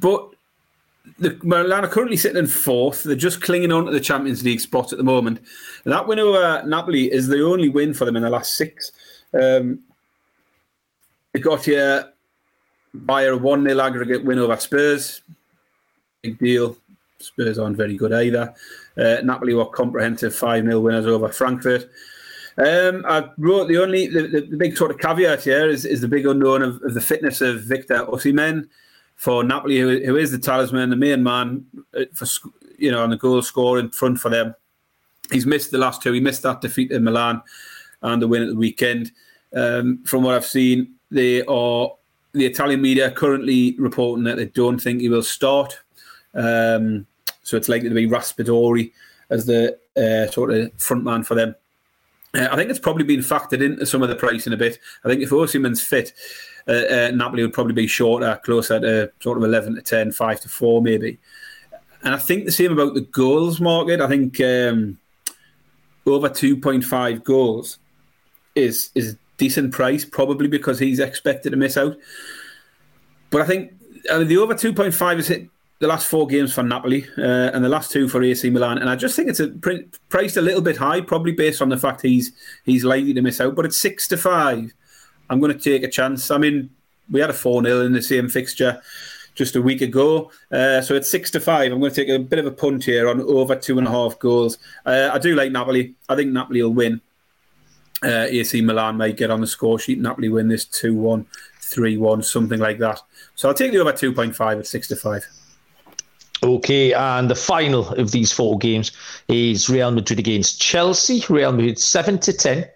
[0.00, 0.28] but
[1.18, 3.02] the Milan are currently sitting in fourth.
[3.02, 5.40] They're just clinging on to the Champions League spot at the moment.
[5.84, 8.92] That win over Napoli is the only win for them in the last six.
[9.34, 9.80] Um,
[11.32, 12.12] they got here
[12.94, 15.22] by a 1 0 aggregate win over Spurs.
[16.22, 16.76] Big deal.
[17.18, 18.54] Spurs aren't very good either.
[18.96, 21.90] Uh, Napoli were comprehensive 5 0 winners over Frankfurt.
[22.58, 26.02] Um, I wrote the only the, the, the, big sort of caveat here is, is
[26.02, 28.68] the big unknown of, of the fitness of Victor Osimhen
[29.22, 31.64] for Napoli, who, who is the talisman, the main man
[31.96, 32.26] uh, for
[32.76, 34.52] you know on the goal score in front for them.
[35.30, 36.10] He's missed the last two.
[36.10, 37.40] He missed that defeat in Milan
[38.02, 39.12] and the win at the weekend.
[39.54, 41.92] Um, from what I've seen, they are
[42.32, 45.78] the Italian media currently reporting that they don't think he will start.
[46.34, 47.06] Um,
[47.44, 48.90] so it's likely to be Raspadori
[49.30, 51.54] as the uh, sort of front man for them.
[52.34, 54.80] Uh, I think it's probably been factored into some of the pricing a bit.
[55.04, 56.12] I think if Osimhen's fit,
[56.68, 60.40] uh, uh, Napoli would probably be shorter, closer to sort of 11 to 10, 5
[60.40, 61.18] to 4 maybe.
[62.04, 64.00] And I think the same about the goals market.
[64.00, 64.98] I think um,
[66.06, 67.78] over 2.5 goals
[68.54, 71.96] is is decent price, probably because he's expected to miss out.
[73.30, 73.72] But I think
[74.10, 75.48] I mean, the over 2.5 is hit
[75.78, 78.88] the last four games for Napoli uh, and the last two for AC Milan, and
[78.88, 81.76] I just think it's a pr- priced a little bit high, probably based on the
[81.76, 82.32] fact he's
[82.64, 83.56] he's likely to miss out.
[83.56, 84.72] But it's six to five.
[85.32, 86.30] I'm going to take a chance.
[86.30, 86.70] I mean,
[87.10, 88.80] we had a four 0 in the same fixture
[89.34, 91.72] just a week ago, uh, so it's six to five.
[91.72, 93.90] I'm going to take a bit of a punt here on over two and a
[93.90, 94.58] half goals.
[94.84, 95.94] Uh, I do like Napoli.
[96.08, 97.00] I think Napoli will win.
[98.02, 99.98] Uh, AC Milan may get on the score sheet.
[99.98, 101.26] Napoli win this 2 1,
[101.60, 103.00] 3 1, something like that.
[103.36, 105.26] So I'll take the over 2.5 at 6 to 5.
[106.44, 108.90] Okay, and the final of these four games
[109.28, 111.24] is Real Madrid against Chelsea.
[111.28, 112.68] Real Madrid 7 to 10,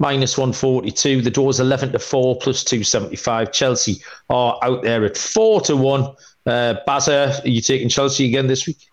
[0.00, 1.22] minus 142.
[1.22, 3.52] The is 11 to 4, plus 275.
[3.52, 6.02] Chelsea are out there at 4 to 1.
[6.46, 8.88] Uh, Bazza, are you taking Chelsea again this week?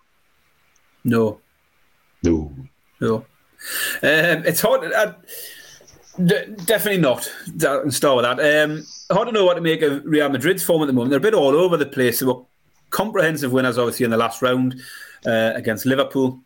[1.02, 1.40] No.
[2.22, 2.52] No.
[3.00, 3.16] No.
[3.16, 4.92] Um, it's hard.
[4.92, 5.14] Uh,
[6.24, 7.28] d- definitely not.
[7.46, 8.64] And start with that.
[8.64, 11.10] Um, hard to know what to make of Real Madrid's form at the moment.
[11.10, 12.20] They're a bit all over the place.
[12.20, 12.42] They were
[12.90, 14.80] comprehensive winners, obviously, in the last round
[15.26, 16.40] uh, against Liverpool.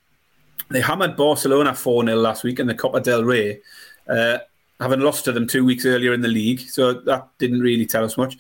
[0.71, 3.61] they hammered Barcelona 4 0 last week in the Copa del Rey,
[4.09, 4.39] uh,
[4.83, 6.61] having lost to them two weeks earlier in the league.
[6.61, 8.37] So that didn't really tell us much.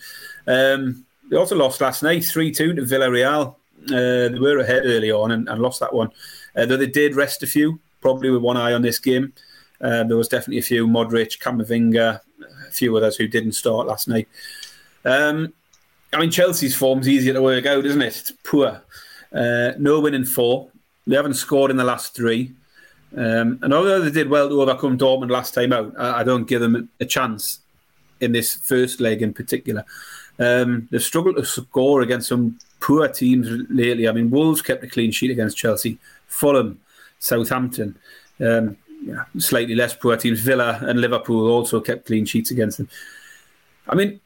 [0.47, 3.57] Um, they also lost last night 3 2 to Villarreal.
[3.86, 6.11] Uh, they were ahead early on and, and lost that one.
[6.55, 9.32] Uh, though they did rest a few, probably with one eye on this game.
[9.80, 12.20] Uh, there was definitely a few Modric, Camavinga,
[12.68, 14.28] a few others who didn't start last night.
[15.05, 15.53] Um,
[16.12, 18.07] I mean, Chelsea's form's easier to work out, isn't it?
[18.07, 18.82] It's poor.
[19.32, 20.68] Uh, no win in four.
[21.07, 22.53] They haven't scored in the last three.
[23.17, 26.49] Um, and although they did well to overcome Dortmund last time out, I, I don't
[26.49, 27.61] give them a chance
[28.21, 29.85] in this first leg in particular.
[30.39, 34.09] Um, they've struggled to score against some poor teams lately.
[34.09, 36.81] I mean, Wolves kept a clean sheet against Chelsea, Fulham,
[37.19, 37.99] Southampton.
[38.41, 42.89] Um, yeah, slightly less poor teams, Villa and Liverpool also kept clean sheets against them.
[43.89, 44.21] I mean,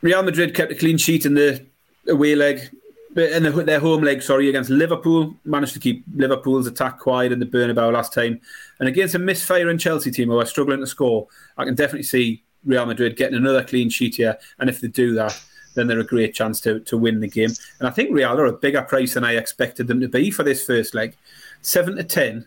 [0.00, 1.64] Real Madrid kept a clean sheet in the
[2.08, 2.70] away leg,
[3.16, 5.34] in the, their home leg, sorry, against Liverpool.
[5.44, 8.40] Managed to keep Liverpool's attack quiet in the Bernabeu last time.
[8.78, 12.42] And against a misfiring Chelsea team who are struggling to score, I can definitely see
[12.64, 14.38] Real Madrid getting another clean sheet here.
[14.58, 15.38] And if they do that,
[15.74, 17.50] then they're a great chance to, to win the game.
[17.78, 20.42] And I think Real are a bigger price than I expected them to be for
[20.42, 21.16] this first leg.
[21.62, 22.46] Seven to ten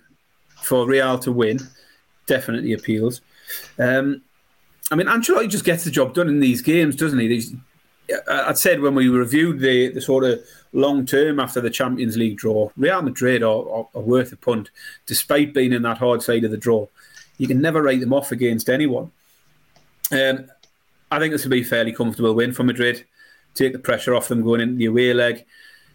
[0.61, 1.59] for Real to win
[2.25, 3.21] definitely appeals.
[3.79, 4.21] Um,
[4.91, 7.57] I mean, Ancelotti just gets the job done in these games, doesn't he?
[8.27, 10.43] I'd said when we reviewed the, the sort of
[10.73, 14.71] long term after the Champions League draw, Real Madrid are, are, are, worth a punt,
[15.05, 16.87] despite being in that hard side of the draw.
[17.37, 19.11] You can never write them off against anyone.
[20.11, 20.47] Um,
[21.09, 23.05] I think this will be a fairly comfortable win for Madrid.
[23.53, 25.45] Take the pressure off them going into the away leg.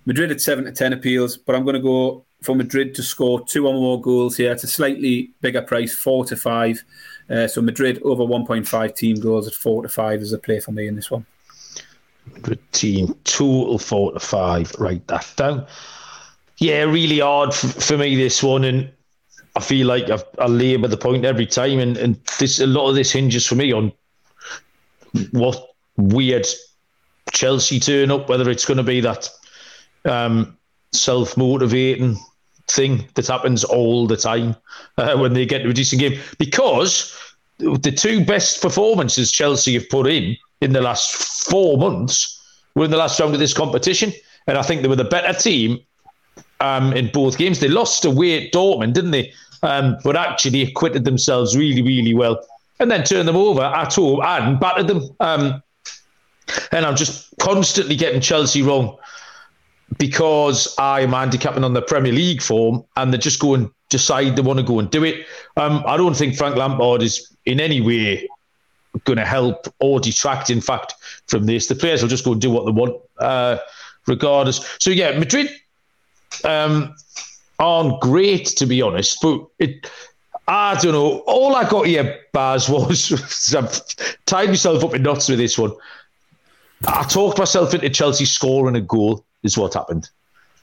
[0.07, 3.45] Madrid at seven to ten appeals, but I'm going to go for Madrid to score
[3.45, 4.53] two or more goals here.
[4.53, 6.83] It's a slightly bigger price, four to five.
[7.29, 10.73] Uh, so Madrid over 1.5 team goals at four to five is a play for
[10.73, 11.27] me in this one.
[12.72, 14.74] Team total four to five.
[14.79, 15.66] Write that down.
[16.59, 18.91] Yeah, really hard for, for me this one, and
[19.57, 22.89] I feel like I've, I labour the point every time, and, and this a lot
[22.89, 23.93] of this hinges for me on
[25.33, 26.47] what weird
[27.33, 29.29] Chelsea turn up, whether it's going to be that
[30.05, 30.57] um,
[30.93, 32.16] self motivating
[32.68, 34.55] thing that happens all the time
[34.99, 37.18] uh, when they get to a decent game because
[37.59, 41.13] the two best performances Chelsea have put in in the last
[41.51, 42.41] four months
[42.75, 44.13] were in the last round of this competition,
[44.47, 45.81] and I think they were the better team
[46.61, 47.61] um, in both games.
[47.61, 49.33] They lost away at Dortmund, didn't they?
[49.63, 52.41] Um, but actually acquitted themselves really, really well,
[52.79, 55.03] and then turned them over at home and battered them.
[55.19, 55.63] Um,
[56.73, 58.97] and I'm just constantly getting Chelsea wrong
[59.99, 64.43] because I'm handicapping on the Premier League form and they just go and decide they
[64.43, 65.27] want to go and do it.
[65.57, 68.28] Um, I don't think Frank Lampard is in any way
[69.05, 70.94] going to help or detract, in fact,
[71.26, 71.66] from this.
[71.66, 73.59] The players will just go and do what they want, uh,
[74.07, 74.76] regardless.
[74.78, 75.51] So, yeah, Madrid
[76.44, 76.94] um,
[77.59, 79.90] aren't great, to be honest, but it.
[80.46, 81.18] I don't know.
[81.26, 83.82] All I got here, Baz, was I've
[84.24, 85.72] tied myself up in knots with this one.
[86.86, 90.09] I talked myself into Chelsea scoring a goal is what happened.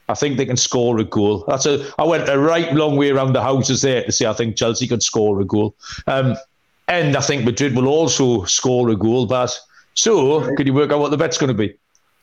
[0.08, 1.44] I think they can score a goal.
[1.46, 1.92] That's a.
[1.98, 4.86] I went a right long way around the houses there to say I think Chelsea
[4.86, 5.74] could score a goal,
[6.06, 6.36] um,
[6.88, 9.26] and I think Madrid will also score a goal.
[9.26, 9.58] But
[9.94, 10.56] so, right.
[10.56, 11.76] can you work out what the bet's going to be?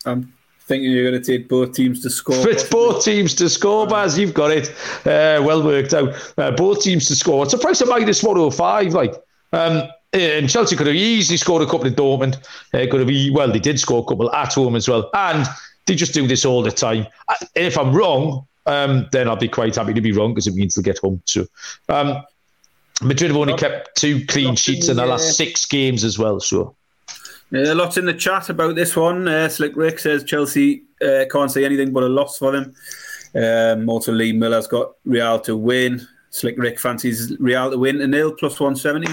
[0.06, 2.48] I'm thinking you're going to take both teams to score.
[2.50, 4.18] It's both teams to score, Baz.
[4.18, 4.70] You've got it.
[5.06, 6.14] Uh, well worked out.
[6.38, 7.44] Uh, both teams to score.
[7.44, 8.94] It's a price of minus 105.
[8.94, 9.16] Like,
[9.52, 9.84] um,
[10.14, 12.38] and Chelsea could have easily scored a couple in Dortmund.
[12.74, 15.10] Uh, could have, well, they did score a couple at home as well.
[15.14, 15.48] And
[15.86, 17.08] they just do this all the time.
[17.56, 20.76] If I'm wrong, um, then I'll be quite happy to be wrong because it means
[20.76, 21.48] they'll get home too.
[21.90, 22.24] Um,
[23.02, 26.40] Madrid have only kept two clean sheets in the last six games as well.
[26.40, 26.76] So.
[27.52, 29.28] Yeah, lots in the chat about this one.
[29.28, 32.74] Uh, Slick Rick says Chelsea uh, can't say anything but a loss for them.
[33.36, 36.06] Um, also, Lee Miller's got Real to win.
[36.30, 39.08] Slick Rick fancies Real to win a nil plus 170.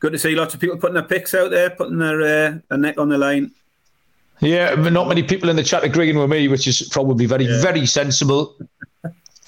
[0.00, 2.78] Good to see lots of people putting their picks out there, putting their, uh, their
[2.78, 3.52] neck on the line.
[4.40, 7.62] Yeah, not many people in the chat agreeing with me, which is probably very, yeah.
[7.62, 8.54] very sensible.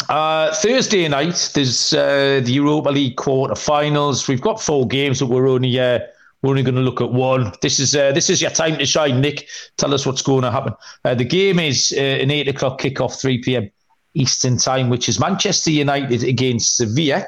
[0.09, 4.27] Uh, Thursday night, there's uh, the Europa League quarter-finals.
[4.27, 6.01] We've got four games, but we're only uh,
[6.41, 7.53] we're only going to look at one.
[7.61, 9.49] This is uh, this is your time to shine, Nick.
[9.77, 10.73] Tell us what's going to happen.
[11.05, 13.71] Uh, the game is uh, an eight o'clock kickoff, three pm
[14.15, 17.27] Eastern time, which is Manchester United against Sevilla.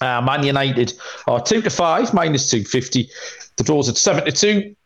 [0.00, 0.92] Man United
[1.26, 3.08] are two to five, minus two fifty.
[3.56, 4.76] The draws at seven to two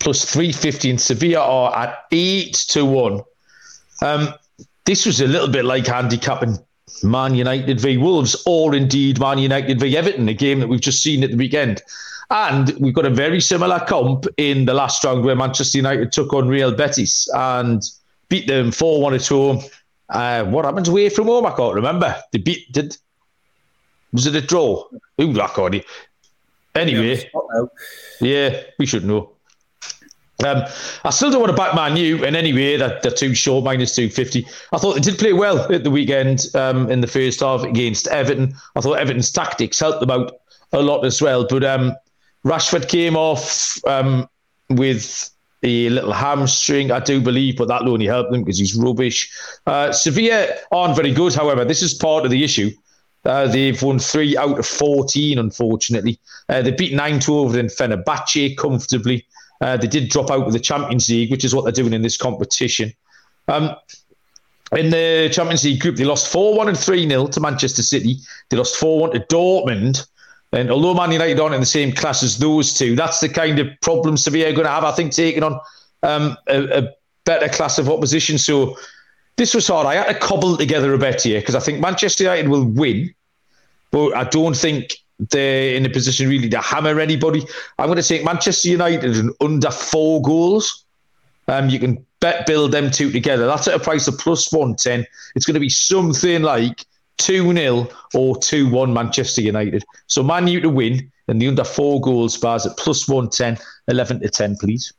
[0.00, 3.22] plus 350 in Sevilla are at 8 to 1.
[4.02, 4.34] Um,
[4.86, 6.58] this was a little bit like handicapping
[7.02, 11.02] Man United v Wolves, or indeed Man United v Everton, a game that we've just
[11.02, 11.82] seen at the weekend.
[12.30, 16.32] And we've got a very similar comp in the last round where Manchester United took
[16.32, 17.82] on Real Betis and
[18.28, 19.60] beat them 4 1 at home.
[20.08, 21.46] Uh, what happened away from home?
[21.46, 22.16] I can't remember.
[22.32, 22.96] They beat did
[24.12, 24.84] was it a draw?
[25.20, 25.84] Ooh, I can't.
[26.74, 27.30] Anyway,
[28.20, 29.35] yeah, we should know.
[30.44, 30.64] Um,
[31.04, 32.76] I still don't want to back Man U in any way.
[32.76, 34.46] That they're too short, minus two fifty.
[34.72, 38.06] I thought they did play well at the weekend um, in the first half against
[38.08, 38.54] Everton.
[38.74, 40.32] I thought Everton's tactics helped them out
[40.72, 41.46] a lot as well.
[41.48, 41.94] But um,
[42.44, 44.28] Rashford came off um,
[44.68, 45.30] with
[45.62, 49.30] a little hamstring, I do believe, but that'll only help them because he's rubbish.
[49.66, 51.64] Uh, Sevilla aren't very good, however.
[51.64, 52.70] This is part of the issue.
[53.24, 56.20] Uh, they've won three out of 14, unfortunately.
[56.48, 59.26] Uh, they beat 9 2 over in Fenerbahce comfortably.
[59.60, 62.02] Uh, they did drop out of the Champions League, which is what they're doing in
[62.02, 62.92] this competition.
[63.48, 63.74] Um,
[64.72, 68.18] in the Champions League group, they lost 4 1 and 3 0 to Manchester City.
[68.50, 70.06] They lost 4 1 to Dortmund.
[70.52, 73.58] And although Man United aren't in the same class as those two, that's the kind
[73.58, 75.60] of problem Sevilla are going to have, I think, taking on
[76.02, 76.88] um, a, a,
[77.24, 78.38] better class of opposition.
[78.38, 78.78] So
[79.36, 79.84] this was hard.
[79.86, 83.12] I had to cobble together a bet here because I think Manchester United will win,
[83.90, 87.44] but I don't think they're in a position really to hammer anybody.
[87.78, 90.84] I'm going to take Manchester United under four goals.
[91.48, 93.46] Um, you can bet build them two together.
[93.46, 95.06] That's at a price of plus 110.
[95.34, 96.84] It's going to be something like
[97.18, 99.84] 2 0 or 2 1 Manchester United.
[100.06, 103.58] So Man U to win and the under four goals bars at plus 110,
[103.88, 104.92] 11 to 10, please.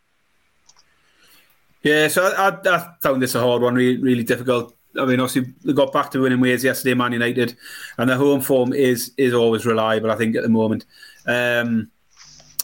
[1.84, 4.76] Yeah, so I, I, found this a hard one, really, really difficult.
[5.00, 7.56] I mean, obviously they got back to winning ways yesterday, Man United,
[7.98, 10.12] and their home form is is always reliable.
[10.12, 10.86] I think at the moment.
[11.26, 11.92] Um,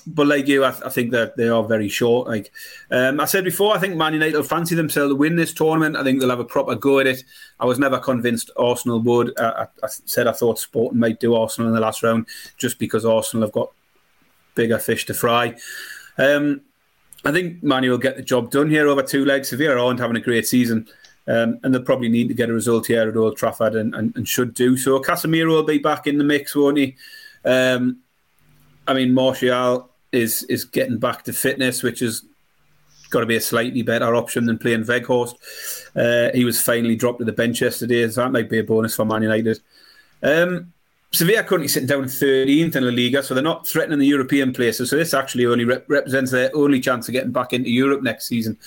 [0.05, 2.27] but like you, I, I, think that they are very short.
[2.27, 2.51] Like
[2.91, 5.95] um, I said before, I think Man United will fancy themselves to win this tournament.
[5.95, 7.23] I think they'll have a proper go at it.
[7.59, 9.37] I was never convinced Arsenal would.
[9.39, 12.27] I, I said I thought Sporting might do Arsenal in the last round
[12.57, 13.71] just because Arsenal have got
[14.55, 15.55] bigger fish to fry.
[16.17, 16.61] Um,
[17.25, 19.49] I think Manu will get the job done here over two legs.
[19.49, 20.87] Sevilla aren't having a great season.
[21.25, 24.13] Um, and they'll probably need to get a result here at Old Trafford and, and,
[24.17, 24.99] and, should do so.
[24.99, 26.97] Casemiro will be back in the mix, won't he?
[27.45, 27.99] Um,
[28.85, 32.23] I mean, Martial is is getting back to fitness, which has
[33.09, 35.35] got to be a slightly better option than playing Weghorst.
[35.95, 38.95] Uh, he was finally dropped to the bench yesterday, so that might be a bonus
[38.95, 39.61] for Man United.
[40.21, 40.72] Um,
[41.13, 44.89] Sevilla currently sitting down 13th in La Liga, so they're not threatening the European places.
[44.89, 48.25] So this actually only rep- represents their only chance of getting back into Europe next
[48.25, 48.57] season.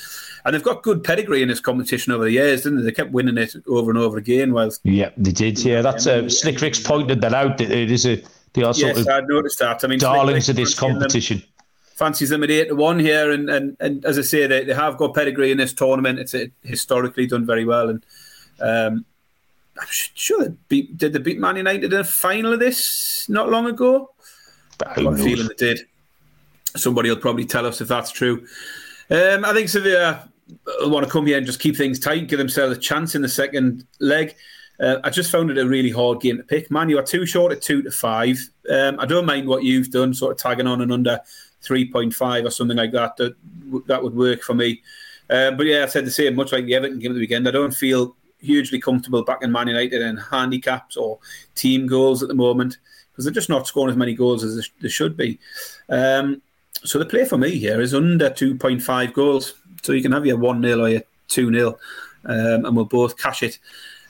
[0.44, 2.84] And they've got good pedigree in this competition over the years, didn't they?
[2.84, 4.52] They kept winning it over and over again.
[4.52, 5.58] Whilst yeah, they did.
[5.64, 7.60] Yeah, that's uh, Slick Rick's pointed that out.
[7.60, 8.22] It is a
[8.52, 9.82] they are sort yes, of I noticed that.
[9.82, 11.38] I mean, darlings of this competition.
[11.38, 11.48] Them,
[11.96, 14.74] fancies them at eight to one here, and, and, and as I say, they, they
[14.74, 16.20] have got pedigree in this tournament.
[16.20, 18.06] It's historically done very well, and
[18.60, 19.04] um,
[19.80, 20.96] I'm sure they beat.
[20.96, 24.10] Did they beat Man United in a final of this not long ago?
[24.86, 25.80] I've got a feeling they did.
[26.76, 28.46] Somebody will probably tell us if that's true.
[29.10, 30.28] Um, I think Sevilla
[30.80, 33.22] will want to come here and just keep things tight, give themselves a chance in
[33.22, 34.34] the second leg.
[34.78, 36.70] Uh, I just found it a really hard game to pick.
[36.70, 38.38] Man, you are too short at two to five.
[38.70, 41.20] Um, I don't mind what you've done, sort of tagging on and under
[41.62, 43.16] three point five or something like that.
[43.16, 43.36] That
[43.86, 44.82] that would work for me.
[45.30, 46.36] Uh, but yeah, I said the same.
[46.36, 48.14] Much like the Everton game at the weekend, I don't feel
[48.46, 51.18] hugely comfortable back in Man United in handicaps or
[51.54, 52.78] team goals at the moment
[53.10, 55.38] because they're just not scoring as many goals as they should be.
[55.88, 56.42] Um,
[56.84, 59.54] so the play for me here is under 2.5 goals.
[59.82, 61.78] So you can have your 1 0 or your 2 0,
[62.24, 63.58] um, and we'll both cash it.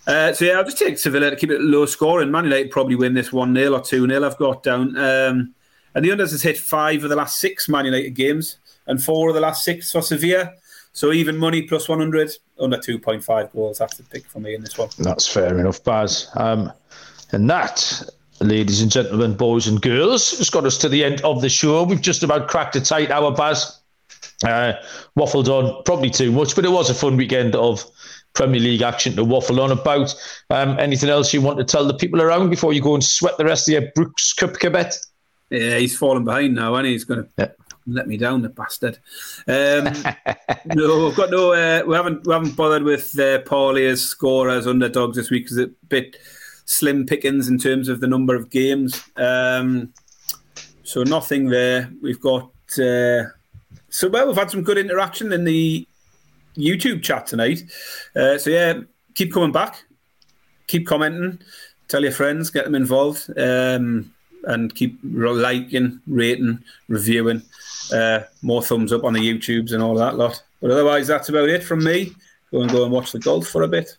[0.06, 2.30] Uh, so yeah, I'll just take Sevilla to keep it low scoring.
[2.30, 4.24] Man United probably win this 1 0 or 2 0.
[4.24, 4.96] I've got down.
[4.96, 5.54] Um,
[5.94, 9.28] and the unders has hit five of the last six Man United games and four
[9.28, 10.52] of the last six for Sevilla.
[10.92, 13.78] So even money plus 100, under 2.5 goals.
[13.78, 14.88] That's the pick for me in this one.
[14.98, 16.28] That's fair enough, Baz.
[16.36, 16.72] Um,
[17.32, 18.02] and that,
[18.40, 21.82] ladies and gentlemen, boys and girls, has got us to the end of the show.
[21.82, 23.80] We've just about cracked a tight hour, Baz.
[24.44, 24.74] Uh,
[25.18, 27.84] waffled on probably too much, but it was a fun weekend of
[28.34, 30.14] Premier League action to waffle on about.
[30.50, 33.38] Um, anything else you want to tell the people around before you go and sweat
[33.38, 34.98] the rest of your Brooks Koepka bet?
[35.48, 36.92] Yeah, he's fallen behind now, and he?
[36.92, 38.98] he's going to yeah let me down, the bastard.
[39.46, 39.84] Um,
[40.74, 41.52] no, we've got no.
[41.52, 45.58] Uh, we haven't we haven't bothered with uh, Paulie as scorers underdogs this week because
[45.58, 46.16] it's a bit
[46.64, 49.02] slim pickings in terms of the number of games.
[49.16, 49.92] Um,
[50.82, 51.90] so nothing there.
[52.02, 52.50] We've got.
[52.78, 53.30] Uh,
[53.88, 55.86] so well, we've had some good interaction in the
[56.56, 57.62] YouTube chat tonight.
[58.14, 58.80] Uh, so yeah,
[59.14, 59.84] keep coming back,
[60.66, 61.38] keep commenting,
[61.88, 63.30] tell your friends, get them involved.
[63.38, 64.12] Um,
[64.46, 67.42] and keep liking, rating, reviewing.
[67.92, 70.42] Uh, more thumbs up on the YouTubes and all that lot.
[70.60, 72.12] But otherwise, that's about it from me.
[72.50, 73.96] Go and go and watch the golf for a bit.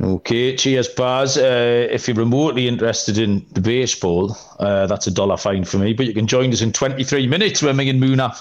[0.00, 1.36] Okay, cheers, Baz.
[1.36, 5.92] Uh, if you're remotely interested in the baseball, uh, that's a dollar fine for me.
[5.92, 8.40] But you can join us in 23 minutes when me and Munaf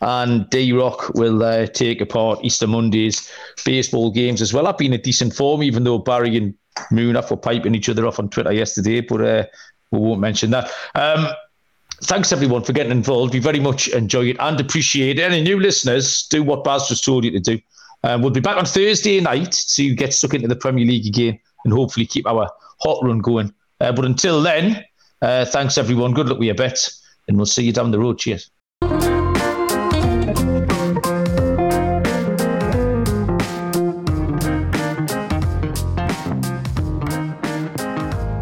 [0.00, 3.30] and D Rock will uh, take apart Easter Monday's
[3.64, 4.66] baseball games as well.
[4.66, 6.54] I've been a decent form, even though Barry and
[6.90, 9.44] Munaf were piping each other off on Twitter yesterday, but uh,
[9.92, 10.70] we won't mention that.
[10.96, 11.28] Um,
[12.02, 13.34] thanks everyone for getting involved.
[13.34, 15.22] We very much enjoy it and appreciate it.
[15.22, 17.58] Any new listeners, do what Baz just told you to do.
[18.04, 21.38] Um, we'll be back on Thursday night to get stuck into the Premier League again
[21.64, 22.48] and hopefully keep our
[22.80, 23.52] hot run going.
[23.80, 24.84] Uh, but until then,
[25.22, 26.12] uh, thanks everyone.
[26.12, 26.88] Good luck with your bet,
[27.28, 28.18] and we'll see you down the road.
[28.18, 28.50] Cheers.